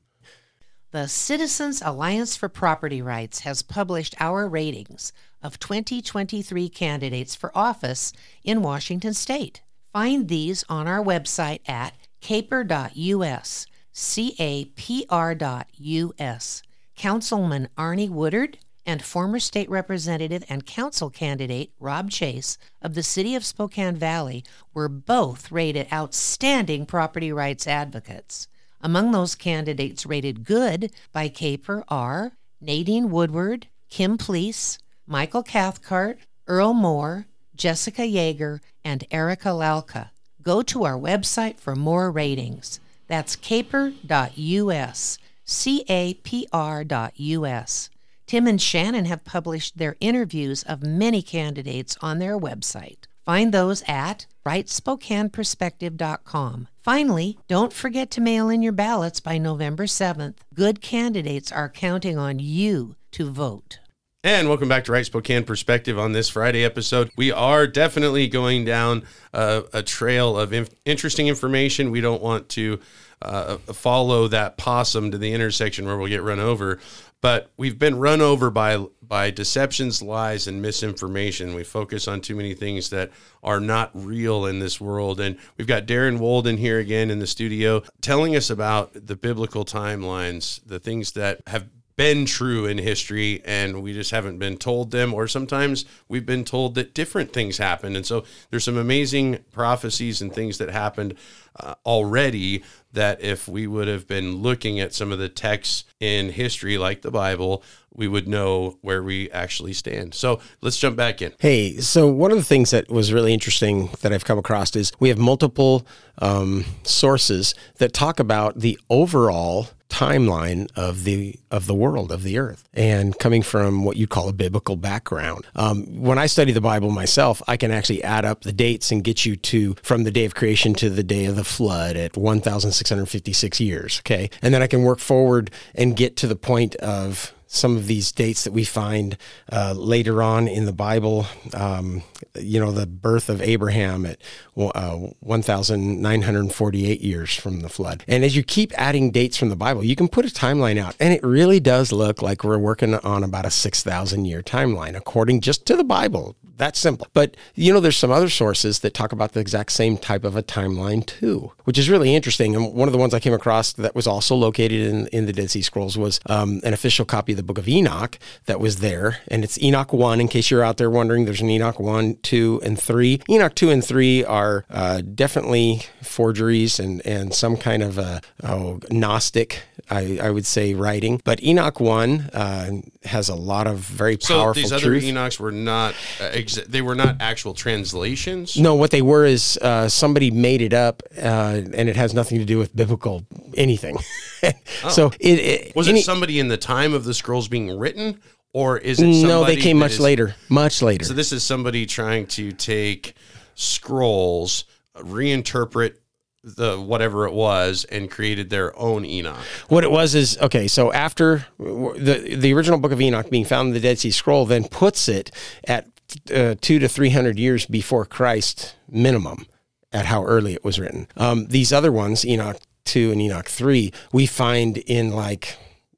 The 0.92 1.08
Citizens 1.08 1.82
Alliance 1.82 2.36
for 2.36 2.50
Property 2.50 3.02
Rights 3.02 3.40
has 3.40 3.62
published 3.62 4.14
our 4.20 4.48
ratings 4.48 5.14
of 5.44 5.60
2023 5.60 6.70
candidates 6.70 7.36
for 7.36 7.56
office 7.56 8.14
in 8.44 8.62
Washington 8.62 9.14
state. 9.14 9.62
Find 9.94 10.28
these 10.28 10.64
on 10.70 10.88
our 10.88 11.04
website 11.04 11.60
at 11.68 11.94
caper.us, 12.22 13.66
C 13.92 14.36
A 14.40 14.66
P 14.66 15.06
R.us. 15.10 16.64
Councilman 16.96 17.68
Arne 17.78 18.14
Woodard 18.14 18.58
and 18.86 19.04
former 19.04 19.40
state 19.40 19.70
representative 19.70 20.44
and 20.50 20.66
council 20.66 21.10
candidate 21.10 21.72
Rob 21.80 22.10
Chase 22.10 22.58
of 22.82 22.94
the 22.94 23.04
city 23.04 23.36
of 23.36 23.46
Spokane 23.46 23.96
Valley 23.96 24.44
were 24.74 24.90
both 24.90 25.52
rated 25.52 25.88
outstanding 25.92 26.86
property 26.86 27.32
rights 27.32 27.68
advocates. 27.68 28.48
Among 28.82 29.12
those 29.12 29.36
candidates 29.36 30.06
rated 30.06 30.44
good 30.44 30.92
by 31.12 31.30
Caper 31.30 31.84
are 31.88 32.34
Nadine 32.60 33.12
Woodward, 33.12 33.68
Kim 33.90 34.18
Plese, 34.18 34.80
Michael 35.08 35.44
Cathcart, 35.44 36.20
Earl 36.48 36.74
Moore, 36.74 37.26
Jessica 37.56 38.04
Yaeger, 38.04 38.60
and 38.84 39.06
Erica 39.12 39.50
Lalka. 39.50 40.12
Go 40.42 40.62
to 40.64 40.84
our 40.84 40.98
website 40.98 41.60
for 41.60 41.76
more 41.76 42.10
ratings. 42.12 42.80
That's 43.08 43.36
caper.us, 43.36 45.18
C 45.46 45.86
A 45.90 46.14
P 46.16 46.48
R.us. 46.52 47.90
Tim 48.26 48.48
and 48.48 48.60
Shannon 48.62 49.06
have 49.06 49.24
published 49.26 49.78
their 49.78 49.96
interviews 50.00 50.64
of 50.64 50.82
many 50.84 51.22
candidates 51.22 51.98
on 52.02 52.18
their 52.20 52.40
website. 52.40 53.06
Find 53.26 53.54
those 53.54 53.84
at 53.88 54.26
rightspokaneperspective.com. 54.46 56.68
Finally, 56.82 57.38
don't 57.50 57.74
forget 57.74 58.10
to 58.12 58.22
mail 58.22 58.48
in 58.50 58.64
your 58.64 58.72
ballots 58.72 59.20
by 59.20 59.38
November 59.38 59.86
7th. 59.86 60.38
Good 60.54 60.80
candidates 60.82 61.52
are 61.52 61.68
counting 61.68 62.18
on 62.18 62.40
you 62.40 62.96
to 63.12 63.30
vote. 63.30 63.80
And 64.24 64.48
welcome 64.48 64.70
back 64.70 64.84
to 64.84 64.92
Right 64.92 65.04
Spokane 65.04 65.46
Perspective 65.46 65.98
on 65.98 66.12
this 66.12 66.30
Friday 66.30 66.64
episode. 66.64 67.10
We 67.18 67.32
are 67.32 67.66
definitely 67.66 68.28
going 68.28 68.66
down 68.66 69.02
uh, 69.34 69.64
a 69.74 69.82
trail 69.82 70.38
of 70.38 70.54
inf- 70.54 70.70
interesting 70.86 71.28
information. 71.28 71.90
We 71.90 72.02
don't 72.02 72.22
want 72.22 72.48
to 72.50 72.80
uh, 73.24 73.58
follow 73.58 74.28
that 74.28 74.58
possum 74.58 75.10
to 75.10 75.18
the 75.18 75.34
intersection 75.34 75.88
where 75.88 75.98
we'll 75.98 76.08
get 76.08 76.22
run 76.22 76.40
over, 76.40 76.78
but 77.22 77.50
we've 77.58 77.80
been 77.80 77.98
run 77.98 78.22
over 78.22 78.52
by 78.52 78.86
by 79.02 79.32
deceptions, 79.32 80.04
lies, 80.04 80.46
and 80.46 80.62
misinformation. 80.62 81.56
We 81.56 81.64
focus 81.64 82.08
on 82.08 82.22
too 82.22 82.36
many 82.36 82.54
things 82.54 82.92
that 82.92 83.10
are 83.44 83.60
not 83.60 83.90
real 83.96 84.46
in 84.46 84.60
this 84.60 84.80
world. 84.80 85.20
And 85.20 85.36
we've 85.58 85.66
got 85.66 85.88
Darren 85.88 86.20
Walden 86.20 86.58
here 86.58 86.78
again 86.78 87.10
in 87.10 87.18
the 87.18 87.26
studio 87.26 87.82
telling 88.02 88.36
us 88.36 88.52
about 88.52 88.94
the 88.94 89.16
biblical 89.16 89.66
timelines, 89.66 90.62
the 90.64 90.80
things 90.80 91.14
that 91.14 91.42
have 91.48 91.66
been 92.02 92.26
true 92.26 92.66
in 92.66 92.80
history 92.80 93.44
and 93.46 93.84
we 93.84 93.94
just 93.94 94.10
haven't 94.10 94.40
been 94.40 94.58
told 94.58 94.90
them 94.90 95.14
or 95.14 95.28
sometimes 95.28 95.86
we've 96.10 96.26
been 96.26 96.44
told 96.44 96.74
that 96.74 96.96
different 96.96 97.32
things 97.32 97.60
happened. 97.60 97.96
And 97.96 98.04
so 98.04 98.24
there's 98.50 98.64
some 98.64 98.76
amazing 98.76 99.38
prophecies 99.52 100.20
and 100.20 100.34
things 100.34 100.58
that 100.58 100.72
happened 100.72 101.14
uh, 101.60 101.76
already 101.86 102.64
that 102.92 103.22
if 103.22 103.48
we 103.48 103.68
would 103.68 103.88
have 103.88 104.08
been 104.08 104.38
looking 104.38 104.80
at 104.80 104.96
some 104.96 105.12
of 105.12 105.20
the 105.20 105.30
texts 105.30 105.84
in 106.00 106.30
history 106.30 106.76
like 106.76 107.04
the 107.04 107.12
bible 107.12 107.62
we 107.94 108.08
would 108.08 108.28
know 108.28 108.78
where 108.82 109.04
we 109.04 109.30
actually 109.32 109.74
stand. 109.74 110.14
So 110.14 110.40
let's 110.62 110.78
jump 110.78 110.96
back 110.96 111.22
in. 111.22 111.34
Hey, 111.40 111.78
so 111.78 112.08
one 112.08 112.32
of 112.32 112.38
the 112.38 112.44
things 112.44 112.72
that 112.72 112.90
was 112.90 113.12
really 113.14 113.34
interesting 113.34 113.90
that 114.02 114.14
I've 114.14 114.26
come 114.26 114.38
across 114.38 114.76
is 114.76 114.92
we 115.00 115.10
have 115.10 115.18
multiple 115.18 115.86
um, 116.20 116.66
sources 116.84 117.54
that 117.78 117.94
talk 117.94 118.20
about 118.20 118.60
the 118.60 118.80
overall 118.90 119.68
timeline 119.90 120.70
of 120.78 121.04
the 121.04 121.36
of 121.52 121.68
the 121.68 121.76
world 121.76 122.14
of 122.14 122.24
the 122.24 122.38
earth 122.38 122.64
and 122.74 123.20
coming 123.20 123.42
from 123.42 123.84
what 123.84 123.98
you 123.98 124.08
call 124.08 124.30
a 124.30 124.34
biblical 124.34 124.78
background. 124.78 125.46
Um, 125.54 125.84
when 126.02 126.18
i 126.18 126.28
study 126.28 126.54
the 126.54 126.62
bible 126.62 126.92
myself 126.92 127.42
i 127.46 127.58
can 127.58 127.72
actually 127.72 128.02
add 128.02 128.24
up 128.24 128.42
the 128.42 128.54
dates 128.54 128.94
and 128.94 129.04
get 129.04 129.26
you 129.26 129.36
to 129.36 129.76
from 129.84 130.06
the 130.06 130.12
day 130.12 130.24
of 130.24 130.34
creation 130.34 130.74
to 130.76 130.90
the 130.90 131.04
day 131.04 131.26
of 131.26 131.36
the 131.36 131.44
flood 131.44 131.98
at 131.98 132.16
1656 132.16 133.60
years 133.60 134.00
okay? 134.00 134.30
And 134.42 134.54
then 134.54 134.62
i 134.64 134.68
can 134.68 134.84
work 134.84 135.00
forward 135.00 135.52
and 135.76 135.94
get 135.94 136.16
to 136.18 136.28
the 136.28 136.38
point 136.38 136.76
of 136.78 137.34
some 137.54 137.76
of 137.76 137.88
these 137.88 138.12
dates 138.12 138.46
that 138.46 138.54
we 138.54 138.64
find 138.64 139.18
uh, 139.52 139.74
later 139.76 140.24
on 140.24 140.48
in 140.48 140.66
the 140.66 140.72
Bible. 140.72 141.26
Um, 141.54 142.04
you 142.40 142.60
know, 142.60 142.72
the 142.72 142.88
birth 142.88 143.30
of 143.30 143.42
Abraham 143.42 144.06
at 144.06 144.22
uh, 144.58 144.96
1,948 145.20 147.02
years 147.02 147.36
from 147.36 147.60
the 147.60 147.70
flood. 147.70 148.04
And 148.08 148.24
as 148.24 148.36
you 148.36 148.44
keep 148.44 148.72
adding 148.78 149.12
dates 149.12 149.38
from 149.38 149.50
the 149.50 149.56
Bible, 149.56 149.84
you 149.84 149.96
can 149.96 150.08
put 150.08 150.26
a 150.26 150.30
timeline 150.30 150.78
out, 150.78 150.96
and 151.00 151.14
it 151.14 151.24
really 151.24 151.60
does 151.60 151.92
look 151.92 152.22
like 152.22 152.44
we're 152.44 152.58
working 152.58 152.96
on 152.96 153.24
about 153.24 153.46
a 153.46 153.52
6,000 153.52 154.26
year 154.26 154.42
timeline, 154.42 154.96
according 154.96 155.42
just 155.42 155.66
to 155.66 155.76
the 155.76 155.84
Bible. 155.84 156.36
That's 156.62 156.78
simple. 156.78 157.08
But 157.14 157.38
you 157.56 157.74
know, 157.74 157.80
there's 157.80 157.98
some 157.98 158.12
other 158.12 158.30
sources 158.30 158.82
that 158.82 158.94
talk 158.94 159.12
about 159.12 159.32
the 159.32 159.40
exact 159.40 159.72
same 159.72 159.98
type 159.98 160.24
of 160.24 160.36
a 160.36 160.44
timeline 160.44 161.04
too, 161.04 161.52
which 161.64 161.80
is 161.80 161.90
really 161.90 162.14
interesting. 162.14 162.56
And 162.56 162.76
one 162.76 162.88
of 162.88 162.92
the 162.92 163.00
ones 163.00 163.16
I 163.16 163.20
came 163.20 163.34
across 163.34 163.74
that 163.74 163.96
was 163.96 164.06
also 164.06 164.36
located 164.36 164.88
in, 164.88 165.08
in 165.08 165.26
the 165.26 165.34
Dead 165.34 165.50
Sea 165.50 165.64
Scrolls 165.64 165.98
was 165.98 166.20
um, 166.28 166.62
an 166.64 166.72
official 166.72 167.04
copy 167.04 167.32
of 167.32 167.38
the 167.42 167.48
Book 167.48 167.58
of 167.58 167.68
Enoch 167.68 168.20
that 168.46 168.60
was 168.60 168.78
there, 168.78 169.18
and 169.28 169.44
it's 169.44 169.62
Enoch 169.62 169.92
one. 169.92 170.22
In 170.22 170.28
case 170.28 170.52
you're 170.52 170.64
out 170.64 170.78
there 170.78 170.90
wondering, 170.90 171.26
there's 171.26 171.42
an 171.42 171.50
Enoch 171.50 171.80
one, 171.80 172.18
two, 172.22 172.62
and 172.64 172.80
three. 172.80 173.20
Enoch 173.28 173.56
two 173.56 173.70
and 173.72 173.84
three 173.84 174.24
are 174.24 174.66
uh, 174.70 175.02
definitely 175.02 175.82
forgeries 176.04 176.80
and 176.80 177.06
and 177.06 177.34
some 177.34 177.58
kind 177.58 177.82
of 177.82 177.98
a 177.98 178.22
oh, 178.44 178.80
Gnostic, 178.92 179.64
I, 179.90 180.20
I 180.22 180.30
would 180.30 180.46
say, 180.46 180.76
writing. 180.76 181.20
But 181.24 181.42
Enoch 181.44 181.80
one 181.80 182.30
uh, 182.34 182.70
has 183.04 183.28
a 183.30 183.36
lot 183.36 183.66
of 183.66 183.80
very 183.80 184.18
so 184.20 184.36
powerful 184.36 184.62
these 184.62 184.72
other 184.72 184.84
truth. 184.84 185.04
enochs 185.04 185.40
were 185.40 185.52
not 185.52 185.96
uh, 186.20 186.26
ex- 186.32 186.56
they 186.68 186.82
were 186.82 186.96
not 186.96 187.18
actual 187.20 187.54
translations 187.54 188.58
No, 188.58 188.76
what 188.76 188.92
they 188.92 189.02
were 189.02 189.26
is 189.26 189.58
uh, 189.62 189.90
somebody 189.90 190.30
made 190.30 190.62
it 190.62 190.74
up, 190.74 191.02
uh, 191.18 191.62
and 191.74 191.90
it 191.90 191.96
has 191.96 192.14
nothing 192.14 192.38
to 192.38 192.46
do 192.46 192.60
with 192.60 192.76
biblical 192.76 193.26
anything. 193.56 193.98
So 194.90 195.12
it, 195.20 195.40
it 195.40 195.76
was 195.76 195.88
any- 195.88 196.00
it 196.00 196.04
somebody 196.04 196.40
in 196.40 196.48
the 196.48 196.58
time 196.58 196.94
of 196.94 197.04
the 197.04 197.14
scrolls 197.14 197.48
being 197.48 197.78
written 197.78 198.20
or 198.54 198.78
is 198.78 199.00
it 199.00 199.14
somebody 199.14 199.24
no, 199.28 199.44
they 199.46 199.56
came 199.56 199.78
much 199.80 199.94
is- 199.94 200.00
later, 200.00 200.36
much 200.50 200.82
later. 200.82 201.06
So 201.06 201.14
this 201.14 201.32
is 201.32 201.44
somebody 201.44 201.86
trying 201.86 202.28
to 202.28 202.52
take 202.52 203.14
scrolls, 203.56 204.66
reinterpret 204.98 205.96
the 206.44 206.80
whatever 206.80 207.28
it 207.28 207.34
was, 207.34 207.86
and 207.86 208.10
created 208.10 208.50
their 208.50 208.78
own 208.78 209.06
Enoch. 209.06 209.38
What 209.70 209.84
it 209.84 209.92
was 209.92 210.16
is 210.16 210.38
okay. 210.40 210.68
So 210.68 210.92
after 210.92 211.46
the 211.60 212.36
the 212.38 212.54
original 212.54 212.80
Book 212.80 212.92
of 212.92 213.00
Enoch 213.00 213.30
being 213.30 213.46
found 213.46 213.68
in 213.70 213.74
the 213.74 213.80
Dead 213.80 214.00
Sea 214.00 214.12
Scroll, 214.12 214.46
then 214.46 214.68
puts 214.68 215.08
it 215.08 215.32
at 215.66 215.88
uh, 216.34 216.56
two 216.60 216.80
to 216.80 216.88
three 216.90 217.12
hundred 217.12 217.38
years 217.38 217.66
before 217.68 218.06
Christ 218.06 218.76
minimum, 218.90 219.46
at 219.94 220.08
how 220.08 220.26
early 220.26 220.54
it 220.54 220.64
was 220.64 220.80
written. 220.80 221.08
Um, 221.16 221.46
these 221.48 221.72
other 221.72 221.92
ones, 221.92 222.26
Enoch 222.26 222.58
two 222.86 223.12
and 223.12 223.22
Enoch 223.22 223.50
three, 223.50 223.94
we 224.12 224.26
find 224.26 224.78
in 224.78 225.12
like 225.12 225.58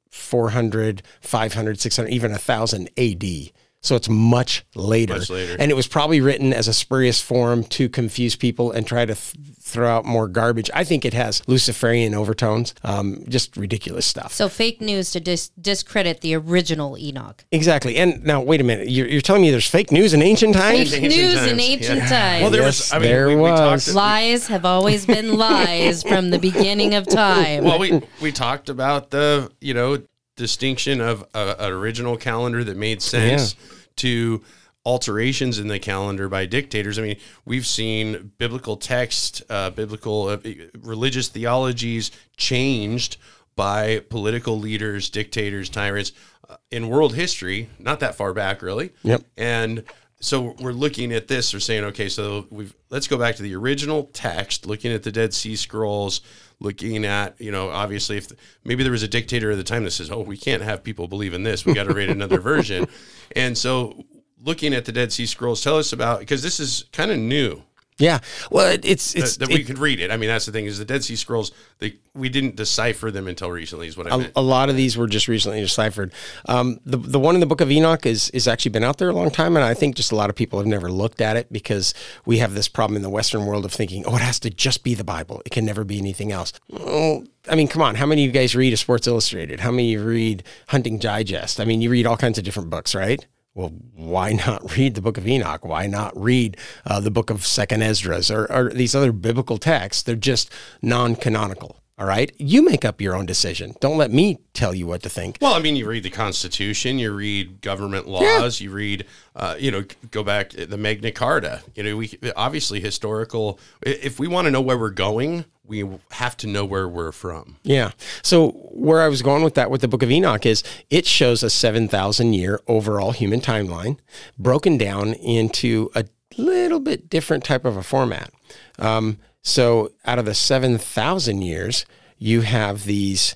400, 0.09 1.01
500, 1.21 1.79
600, 1.79 2.09
even 2.09 2.31
a 2.31 2.37
thousand 2.37 2.89
A.D. 2.97 3.51
So 3.83 3.95
it's 3.97 4.07
much 4.09 4.65
later. 4.75 5.15
Much 5.15 5.29
later. 5.29 5.57
And 5.59 5.69
it 5.69 5.73
was 5.75 5.87
probably 5.87 6.21
written 6.21 6.53
as 6.53 6.67
a 6.69 6.73
spurious 6.73 7.21
form 7.21 7.65
to 7.65 7.89
confuse 7.89 8.35
people 8.35 8.71
and 8.71 8.87
try 8.87 9.05
to 9.05 9.13
th- 9.13 9.35
throw 9.61 9.89
out 9.89 10.05
more 10.05 10.27
garbage. 10.29 10.69
I 10.73 10.85
think 10.85 11.03
it 11.03 11.13
has 11.13 11.41
Luciferian 11.47 12.13
overtones, 12.15 12.73
um, 12.83 13.25
just 13.27 13.57
ridiculous 13.57 14.05
stuff. 14.05 14.31
So 14.33 14.47
fake 14.47 14.79
news 14.79 15.11
to 15.11 15.19
dis- 15.19 15.49
discredit 15.59 16.21
the 16.21 16.33
original 16.35 16.97
Enoch. 16.97 17.43
Exactly. 17.51 17.97
And 17.97 18.23
now, 18.23 18.41
wait 18.41 18.61
a 18.61 18.63
minute. 18.63 18.89
You're, 18.89 19.07
you're 19.07 19.21
telling 19.21 19.41
me 19.41 19.51
there's 19.51 19.69
fake 19.69 19.91
news 19.91 20.13
in 20.13 20.21
ancient 20.21 20.53
times? 20.53 20.91
Fake 20.91 21.03
Ancient 21.03 21.21
news 21.21 21.33
in 21.43 21.49
times, 21.49 21.61
ancient 21.61 21.97
yeah. 21.99 22.07
times. 22.09 22.41
Well, 22.43 22.51
there 22.51 22.61
Yes, 22.61 22.79
was. 22.79 22.93
I 22.93 22.99
mean, 22.99 23.09
there 23.09 23.27
we, 23.27 23.35
we 23.35 23.41
was. 23.41 23.85
talked. 23.85 23.95
lies 23.95 24.47
have 24.47 24.63
always 24.63 25.05
been 25.05 25.37
lies 25.37 26.03
from 26.03 26.29
the 26.29 26.39
beginning 26.39 26.93
of 26.93 27.05
time. 27.09 27.65
Well, 27.65 27.79
we 27.79 28.01
we 28.21 28.31
talked 28.31 28.69
about 28.69 29.09
the 29.09 29.51
you 29.59 29.73
know 29.73 30.01
distinction 30.43 30.99
of 30.99 31.25
a, 31.33 31.55
an 31.57 31.71
original 31.71 32.17
calendar 32.17 32.65
that 32.65 32.75
made 32.75 33.01
sense 33.01 33.55
to 33.95 34.43
alterations 34.85 35.57
in 35.57 35.69
the 35.69 35.79
calendar 35.79 36.27
by 36.27 36.45
dictators. 36.45 36.99
I 36.99 37.03
mean, 37.03 37.15
we've 37.45 37.65
seen 37.65 38.33
biblical 38.37 38.75
text, 38.75 39.41
uh, 39.49 39.69
biblical 39.69 40.27
uh, 40.27 40.37
religious 40.81 41.29
theologies 41.29 42.11
changed 42.35 43.15
by 43.55 43.99
political 44.09 44.59
leaders, 44.59 45.09
dictators, 45.09 45.69
tyrants 45.69 46.11
uh, 46.49 46.57
in 46.69 46.89
world 46.89 47.15
history. 47.15 47.69
Not 47.79 48.01
that 48.01 48.15
far 48.15 48.33
back, 48.33 48.61
really. 48.61 48.91
Yep. 49.03 49.23
And 49.37 49.83
so 50.19 50.55
we're 50.59 50.73
looking 50.73 51.13
at 51.13 51.29
this. 51.29 51.53
We're 51.53 51.61
saying, 51.61 51.85
okay, 51.85 52.09
so 52.09 52.47
we've 52.49 52.75
let's 52.89 53.07
go 53.07 53.17
back 53.17 53.35
to 53.37 53.43
the 53.43 53.55
original 53.55 54.09
text, 54.11 54.65
looking 54.65 54.91
at 54.91 55.03
the 55.03 55.11
Dead 55.11 55.33
Sea 55.33 55.55
Scrolls, 55.55 56.19
looking 56.63 57.05
at 57.05 57.39
you 57.39 57.51
know 57.51 57.69
obviously 57.69 58.17
if 58.17 58.31
maybe 58.63 58.81
there 58.81 58.91
was 58.91 59.03
a 59.03 59.07
dictator 59.07 59.51
at 59.51 59.57
the 59.57 59.63
time 59.63 59.83
that 59.83 59.91
says, 59.91 60.09
oh, 60.09 60.21
we 60.21 60.37
can't 60.37 60.63
have 60.63 60.83
people 60.83 61.07
believe 61.07 61.33
in 61.33 61.43
this. 61.43 61.65
We 61.65 61.73
got 61.73 61.83
to 61.83 61.93
read 61.93 62.09
another 62.09 62.39
version. 62.53 62.87
And 63.35 63.57
so 63.57 64.03
looking 64.41 64.73
at 64.73 64.85
the 64.85 64.91
Dead 64.91 65.11
Sea 65.11 65.25
Scrolls, 65.25 65.61
tell 65.61 65.77
us 65.77 65.93
about 65.93 66.19
because 66.19 66.41
this 66.41 66.59
is 66.59 66.85
kind 66.91 67.11
of 67.11 67.19
new 67.19 67.61
Yeah. 67.97 68.19
Well, 68.51 68.71
it, 68.71 68.85
it's 68.85 69.15
it's 69.15 69.37
that, 69.37 69.47
that 69.47 69.53
we 69.53 69.63
could 69.63 69.79
read 69.79 69.99
it. 69.99 70.11
I 70.11 70.17
mean, 70.17 70.29
that's 70.29 70.45
the 70.45 70.51
thing 70.51 70.65
is 70.65 70.79
the 70.79 70.85
Dead 70.85 71.03
Sea 71.03 71.15
Scrolls. 71.15 71.51
They 71.79 71.95
we 72.15 72.29
didn't 72.29 72.55
decipher 72.55 73.11
them 73.11 73.27
until 73.27 73.51
recently. 73.51 73.87
Is 73.87 73.97
what 73.97 74.11
I 74.11 74.15
a, 74.15 74.17
meant. 74.19 74.33
a 74.35 74.41
lot 74.41 74.69
of 74.69 74.75
these 74.75 74.97
were 74.97 75.07
just 75.07 75.27
recently 75.27 75.59
deciphered. 75.59 76.11
Um, 76.45 76.79
the 76.85 76.97
the 76.97 77.19
one 77.19 77.35
in 77.35 77.41
the 77.41 77.45
Book 77.45 77.61
of 77.61 77.71
Enoch 77.71 78.05
is 78.05 78.29
is 78.31 78.47
actually 78.47 78.71
been 78.71 78.83
out 78.83 78.97
there 78.97 79.09
a 79.09 79.13
long 79.13 79.31
time, 79.31 79.55
and 79.55 79.63
I 79.63 79.73
think 79.73 79.95
just 79.95 80.11
a 80.11 80.15
lot 80.15 80.29
of 80.29 80.35
people 80.35 80.59
have 80.59 80.67
never 80.67 80.91
looked 80.91 81.21
at 81.21 81.37
it 81.37 81.51
because 81.51 81.93
we 82.25 82.39
have 82.39 82.53
this 82.53 82.67
problem 82.67 82.95
in 82.95 83.03
the 83.03 83.09
Western 83.09 83.45
world 83.45 83.65
of 83.65 83.71
thinking, 83.71 84.05
oh, 84.05 84.15
it 84.15 84.21
has 84.21 84.39
to 84.41 84.49
just 84.49 84.83
be 84.83 84.95
the 84.95 85.03
Bible. 85.03 85.41
It 85.45 85.51
can 85.51 85.65
never 85.65 85.83
be 85.83 85.97
anything 85.97 86.31
else. 86.31 86.53
Well, 86.69 87.23
I 87.49 87.55
mean, 87.55 87.67
come 87.67 87.81
on. 87.81 87.95
How 87.95 88.05
many 88.05 88.23
of 88.23 88.27
you 88.27 88.31
guys 88.31 88.55
read 88.55 88.73
a 88.73 88.77
Sports 88.77 89.07
Illustrated? 89.07 89.59
How 89.59 89.71
many 89.71 89.93
of 89.93 90.01
you 90.01 90.07
read 90.07 90.43
Hunting 90.67 90.97
Digest? 90.97 91.59
I 91.59 91.65
mean, 91.65 91.81
you 91.81 91.89
read 91.89 92.05
all 92.05 92.17
kinds 92.17 92.37
of 92.37 92.43
different 92.43 92.69
books, 92.69 92.95
right? 92.95 93.25
Well, 93.55 93.69
why 93.95 94.33
not 94.33 94.71
read 94.77 94.95
the 94.95 95.01
Book 95.01 95.17
of 95.17 95.27
Enoch? 95.27 95.65
Why 95.65 95.87
not 95.87 96.19
read 96.19 96.57
uh, 96.85 96.99
the 96.99 97.11
Book 97.11 97.29
of 97.29 97.45
Second 97.45 97.83
Esdras 97.83 98.31
or, 98.31 98.51
or 98.51 98.69
these 98.69 98.95
other 98.95 99.11
biblical 99.11 99.57
texts? 99.57 100.03
They're 100.03 100.15
just 100.15 100.51
non-canonical. 100.81 101.77
All 101.99 102.07
right. 102.07 102.31
You 102.39 102.65
make 102.65 102.83
up 102.83 102.99
your 102.99 103.15
own 103.15 103.27
decision. 103.27 103.75
Don't 103.79 103.97
let 103.97 104.11
me 104.11 104.39
tell 104.53 104.73
you 104.73 104.87
what 104.87 105.03
to 105.03 105.09
think. 105.09 105.37
Well, 105.39 105.53
I 105.53 105.59
mean, 105.59 105.75
you 105.75 105.87
read 105.87 106.01
the 106.01 106.09
Constitution, 106.09 106.97
you 106.97 107.13
read 107.13 107.61
government 107.61 108.07
laws, 108.07 108.59
you 108.59 108.71
read, 108.71 109.05
uh, 109.35 109.55
you 109.59 109.69
know, 109.69 109.83
go 110.09 110.23
back 110.23 110.49
to 110.49 110.65
the 110.65 110.77
Magna 110.77 111.11
Carta. 111.11 111.61
You 111.75 111.83
know, 111.83 111.97
we 111.97 112.17
obviously 112.35 112.79
historical. 112.79 113.59
If 113.83 114.19
we 114.19 114.27
want 114.27 114.45
to 114.45 114.51
know 114.51 114.59
where 114.59 114.77
we're 114.77 114.89
going, 114.89 115.45
we 115.65 115.87
have 116.11 116.35
to 116.37 116.47
know 116.47 116.65
where 116.65 116.87
we're 116.87 117.11
from. 117.11 117.57
Yeah. 117.63 117.91
So 118.21 118.51
where 118.71 119.01
I 119.01 119.07
was 119.07 119.21
going 119.21 119.43
with 119.43 119.55
that 119.55 119.71
with 119.71 119.81
the 119.81 119.87
Book 119.87 120.03
of 120.03 120.11
Enoch 120.11 120.45
is 120.45 120.63
it 120.89 121.05
shows 121.05 121.43
a 121.43 121.49
seven 121.49 121.87
thousand 121.87 122.33
year 122.33 122.59
overall 122.67 123.11
human 123.11 123.41
timeline 123.41 123.97
broken 124.37 124.77
down 124.77 125.13
into 125.13 125.89
a 125.95 126.05
little 126.37 126.79
bit 126.79 127.09
different 127.09 127.43
type 127.43 127.65
of 127.65 127.77
a 127.77 127.83
format. 127.83 128.31
Um, 128.77 129.17
so 129.41 129.91
out 130.05 130.19
of 130.19 130.25
the 130.25 130.33
7,000 130.33 131.41
years, 131.41 131.85
you 132.17 132.41
have 132.41 132.85
these 132.85 133.35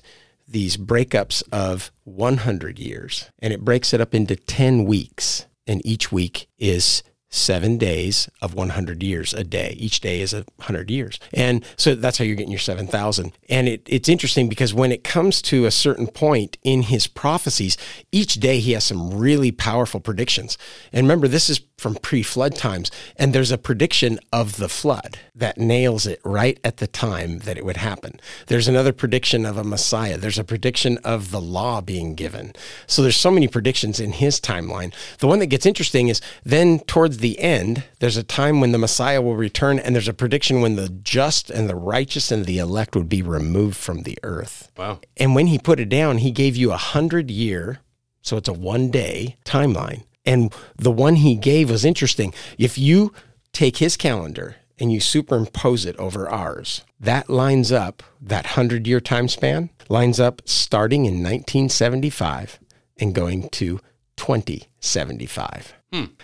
these 0.50 0.78
breakups 0.78 1.42
of 1.52 1.92
100 2.04 2.78
years 2.78 3.30
and 3.38 3.52
it 3.52 3.66
breaks 3.66 3.92
it 3.92 4.00
up 4.00 4.14
into 4.14 4.34
10 4.34 4.86
weeks 4.86 5.44
and 5.66 5.84
each 5.84 6.10
week 6.10 6.48
is 6.56 7.02
seven 7.30 7.76
days 7.76 8.28
of 8.40 8.54
100 8.54 9.02
years 9.02 9.34
a 9.34 9.44
day. 9.44 9.74
Each 9.78 10.00
day 10.00 10.20
is 10.20 10.32
a 10.32 10.44
100 10.56 10.90
years. 10.90 11.18
And 11.32 11.64
so 11.76 11.94
that's 11.94 12.18
how 12.18 12.24
you're 12.24 12.36
getting 12.36 12.52
your 12.52 12.58
7,000. 12.58 13.32
And 13.48 13.68
it, 13.68 13.82
it's 13.86 14.08
interesting 14.08 14.48
because 14.48 14.72
when 14.72 14.92
it 14.92 15.04
comes 15.04 15.42
to 15.42 15.66
a 15.66 15.70
certain 15.70 16.06
point 16.06 16.56
in 16.62 16.82
his 16.82 17.06
prophecies, 17.06 17.76
each 18.12 18.34
day 18.34 18.60
he 18.60 18.72
has 18.72 18.84
some 18.84 19.16
really 19.16 19.52
powerful 19.52 20.00
predictions. 20.00 20.56
And 20.92 21.04
remember, 21.06 21.28
this 21.28 21.50
is 21.50 21.60
from 21.78 21.94
pre 21.94 22.22
flood 22.22 22.54
times. 22.56 22.90
And 23.16 23.32
there's 23.32 23.52
a 23.52 23.58
prediction 23.58 24.18
of 24.32 24.56
the 24.56 24.68
flood 24.68 25.18
that 25.34 25.58
nails 25.58 26.06
it 26.06 26.20
right 26.24 26.58
at 26.64 26.78
the 26.78 26.86
time 26.86 27.38
that 27.40 27.56
it 27.56 27.64
would 27.64 27.76
happen. 27.76 28.20
There's 28.48 28.68
another 28.68 28.92
prediction 28.92 29.46
of 29.46 29.56
a 29.56 29.64
Messiah. 29.64 30.18
There's 30.18 30.38
a 30.38 30.44
prediction 30.44 30.98
of 30.98 31.30
the 31.30 31.40
law 31.40 31.80
being 31.80 32.14
given. 32.14 32.52
So 32.86 33.02
there's 33.02 33.16
so 33.16 33.30
many 33.30 33.46
predictions 33.46 34.00
in 34.00 34.12
his 34.12 34.40
timeline. 34.40 34.92
The 35.18 35.28
one 35.28 35.38
that 35.38 35.46
gets 35.46 35.66
interesting 35.66 36.08
is 36.08 36.20
then 36.44 36.80
towards 36.80 37.17
the 37.18 37.38
end, 37.38 37.84
there's 38.00 38.16
a 38.16 38.22
time 38.22 38.60
when 38.60 38.72
the 38.72 38.78
Messiah 38.78 39.22
will 39.22 39.36
return, 39.36 39.78
and 39.78 39.94
there's 39.94 40.08
a 40.08 40.14
prediction 40.14 40.60
when 40.60 40.76
the 40.76 40.88
just 40.88 41.50
and 41.50 41.68
the 41.68 41.76
righteous 41.76 42.30
and 42.30 42.44
the 42.44 42.58
elect 42.58 42.94
would 42.96 43.08
be 43.08 43.22
removed 43.22 43.76
from 43.76 44.02
the 44.02 44.18
earth. 44.22 44.70
Wow. 44.76 45.00
And 45.16 45.34
when 45.34 45.48
he 45.48 45.58
put 45.58 45.80
it 45.80 45.88
down, 45.88 46.18
he 46.18 46.30
gave 46.30 46.56
you 46.56 46.72
a 46.72 46.76
hundred 46.76 47.30
year, 47.30 47.80
so 48.22 48.36
it's 48.36 48.48
a 48.48 48.52
one 48.52 48.90
day 48.90 49.36
timeline. 49.44 50.04
And 50.24 50.52
the 50.76 50.90
one 50.90 51.16
he 51.16 51.36
gave 51.36 51.70
was 51.70 51.84
interesting. 51.84 52.34
If 52.58 52.76
you 52.76 53.12
take 53.52 53.78
his 53.78 53.96
calendar 53.96 54.56
and 54.78 54.92
you 54.92 55.00
superimpose 55.00 55.86
it 55.86 55.96
over 55.96 56.28
ours, 56.28 56.84
that 57.00 57.30
lines 57.30 57.72
up, 57.72 58.02
that 58.20 58.44
100 58.44 58.86
year 58.86 59.00
time 59.00 59.28
span 59.28 59.70
lines 59.88 60.20
up 60.20 60.42
starting 60.44 61.06
in 61.06 61.14
1975 61.22 62.58
and 62.98 63.14
going 63.14 63.48
to 63.50 63.80
2075. 64.16 65.77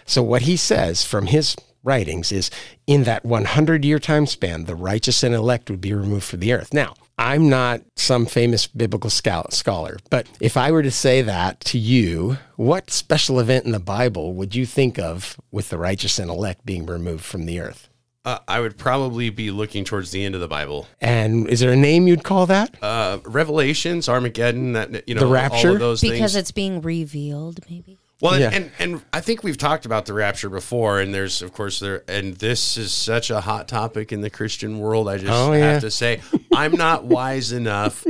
So, 0.06 0.22
what 0.22 0.42
he 0.42 0.56
says 0.56 1.04
from 1.04 1.26
his 1.26 1.56
writings 1.82 2.32
is 2.32 2.50
in 2.86 3.04
that 3.04 3.24
100 3.24 3.84
year 3.84 3.98
time 3.98 4.26
span, 4.26 4.64
the 4.64 4.74
righteous 4.74 5.22
and 5.22 5.34
elect 5.34 5.70
would 5.70 5.80
be 5.80 5.92
removed 5.94 6.24
from 6.24 6.40
the 6.40 6.52
earth. 6.52 6.72
Now, 6.74 6.94
I'm 7.18 7.48
not 7.48 7.82
some 7.96 8.26
famous 8.26 8.66
biblical 8.66 9.08
scholar, 9.10 9.98
but 10.10 10.26
if 10.40 10.56
I 10.56 10.72
were 10.72 10.82
to 10.82 10.90
say 10.90 11.22
that 11.22 11.60
to 11.66 11.78
you, 11.78 12.38
what 12.56 12.90
special 12.90 13.38
event 13.38 13.66
in 13.66 13.72
the 13.72 13.78
Bible 13.80 14.32
would 14.34 14.54
you 14.54 14.66
think 14.66 14.98
of 14.98 15.38
with 15.52 15.68
the 15.68 15.78
righteous 15.78 16.18
and 16.18 16.28
elect 16.30 16.66
being 16.66 16.86
removed 16.86 17.24
from 17.24 17.46
the 17.46 17.60
earth? 17.60 17.88
Uh, 18.24 18.38
I 18.48 18.58
would 18.60 18.78
probably 18.78 19.28
be 19.28 19.50
looking 19.50 19.84
towards 19.84 20.10
the 20.10 20.24
end 20.24 20.34
of 20.34 20.40
the 20.40 20.48
Bible. 20.48 20.88
And 21.00 21.46
is 21.46 21.60
there 21.60 21.72
a 21.72 21.76
name 21.76 22.08
you'd 22.08 22.24
call 22.24 22.46
that? 22.46 22.74
Uh, 22.82 23.18
Revelations, 23.26 24.08
Armageddon, 24.08 24.72
that 24.72 25.06
you 25.06 25.14
know, 25.14 25.20
The 25.20 25.26
rapture? 25.26 25.68
all 25.68 25.74
of 25.74 25.80
those 25.80 26.00
because 26.00 26.18
things. 26.32 26.36
it's 26.36 26.50
being 26.50 26.80
revealed, 26.80 27.60
maybe. 27.68 27.98
Well, 28.24 28.40
Yeah. 28.40 28.50
and, 28.52 28.70
and 28.78 29.02
I 29.12 29.20
think 29.20 29.42
we've 29.44 29.58
talked 29.58 29.84
about 29.84 30.06
the 30.06 30.14
rapture 30.14 30.48
before, 30.48 30.98
and 31.00 31.12
there's 31.14 31.42
of 31.42 31.52
course 31.52 31.78
there, 31.78 32.02
and 32.08 32.34
this 32.36 32.78
is 32.78 32.90
such 32.90 33.30
a 33.30 33.40
hot 33.42 33.68
topic 33.68 34.12
in 34.12 34.22
the 34.22 34.30
Christian 34.30 34.78
world. 34.78 35.08
I 35.10 35.18
just 35.18 35.30
Oh, 35.30 35.52
have 35.52 35.60
yeah. 35.74 35.80
to 35.80 35.90
say, 35.90 36.20
I'm 36.52 36.72
not 36.72 37.04
wise 37.04 37.52
enough 37.52 38.02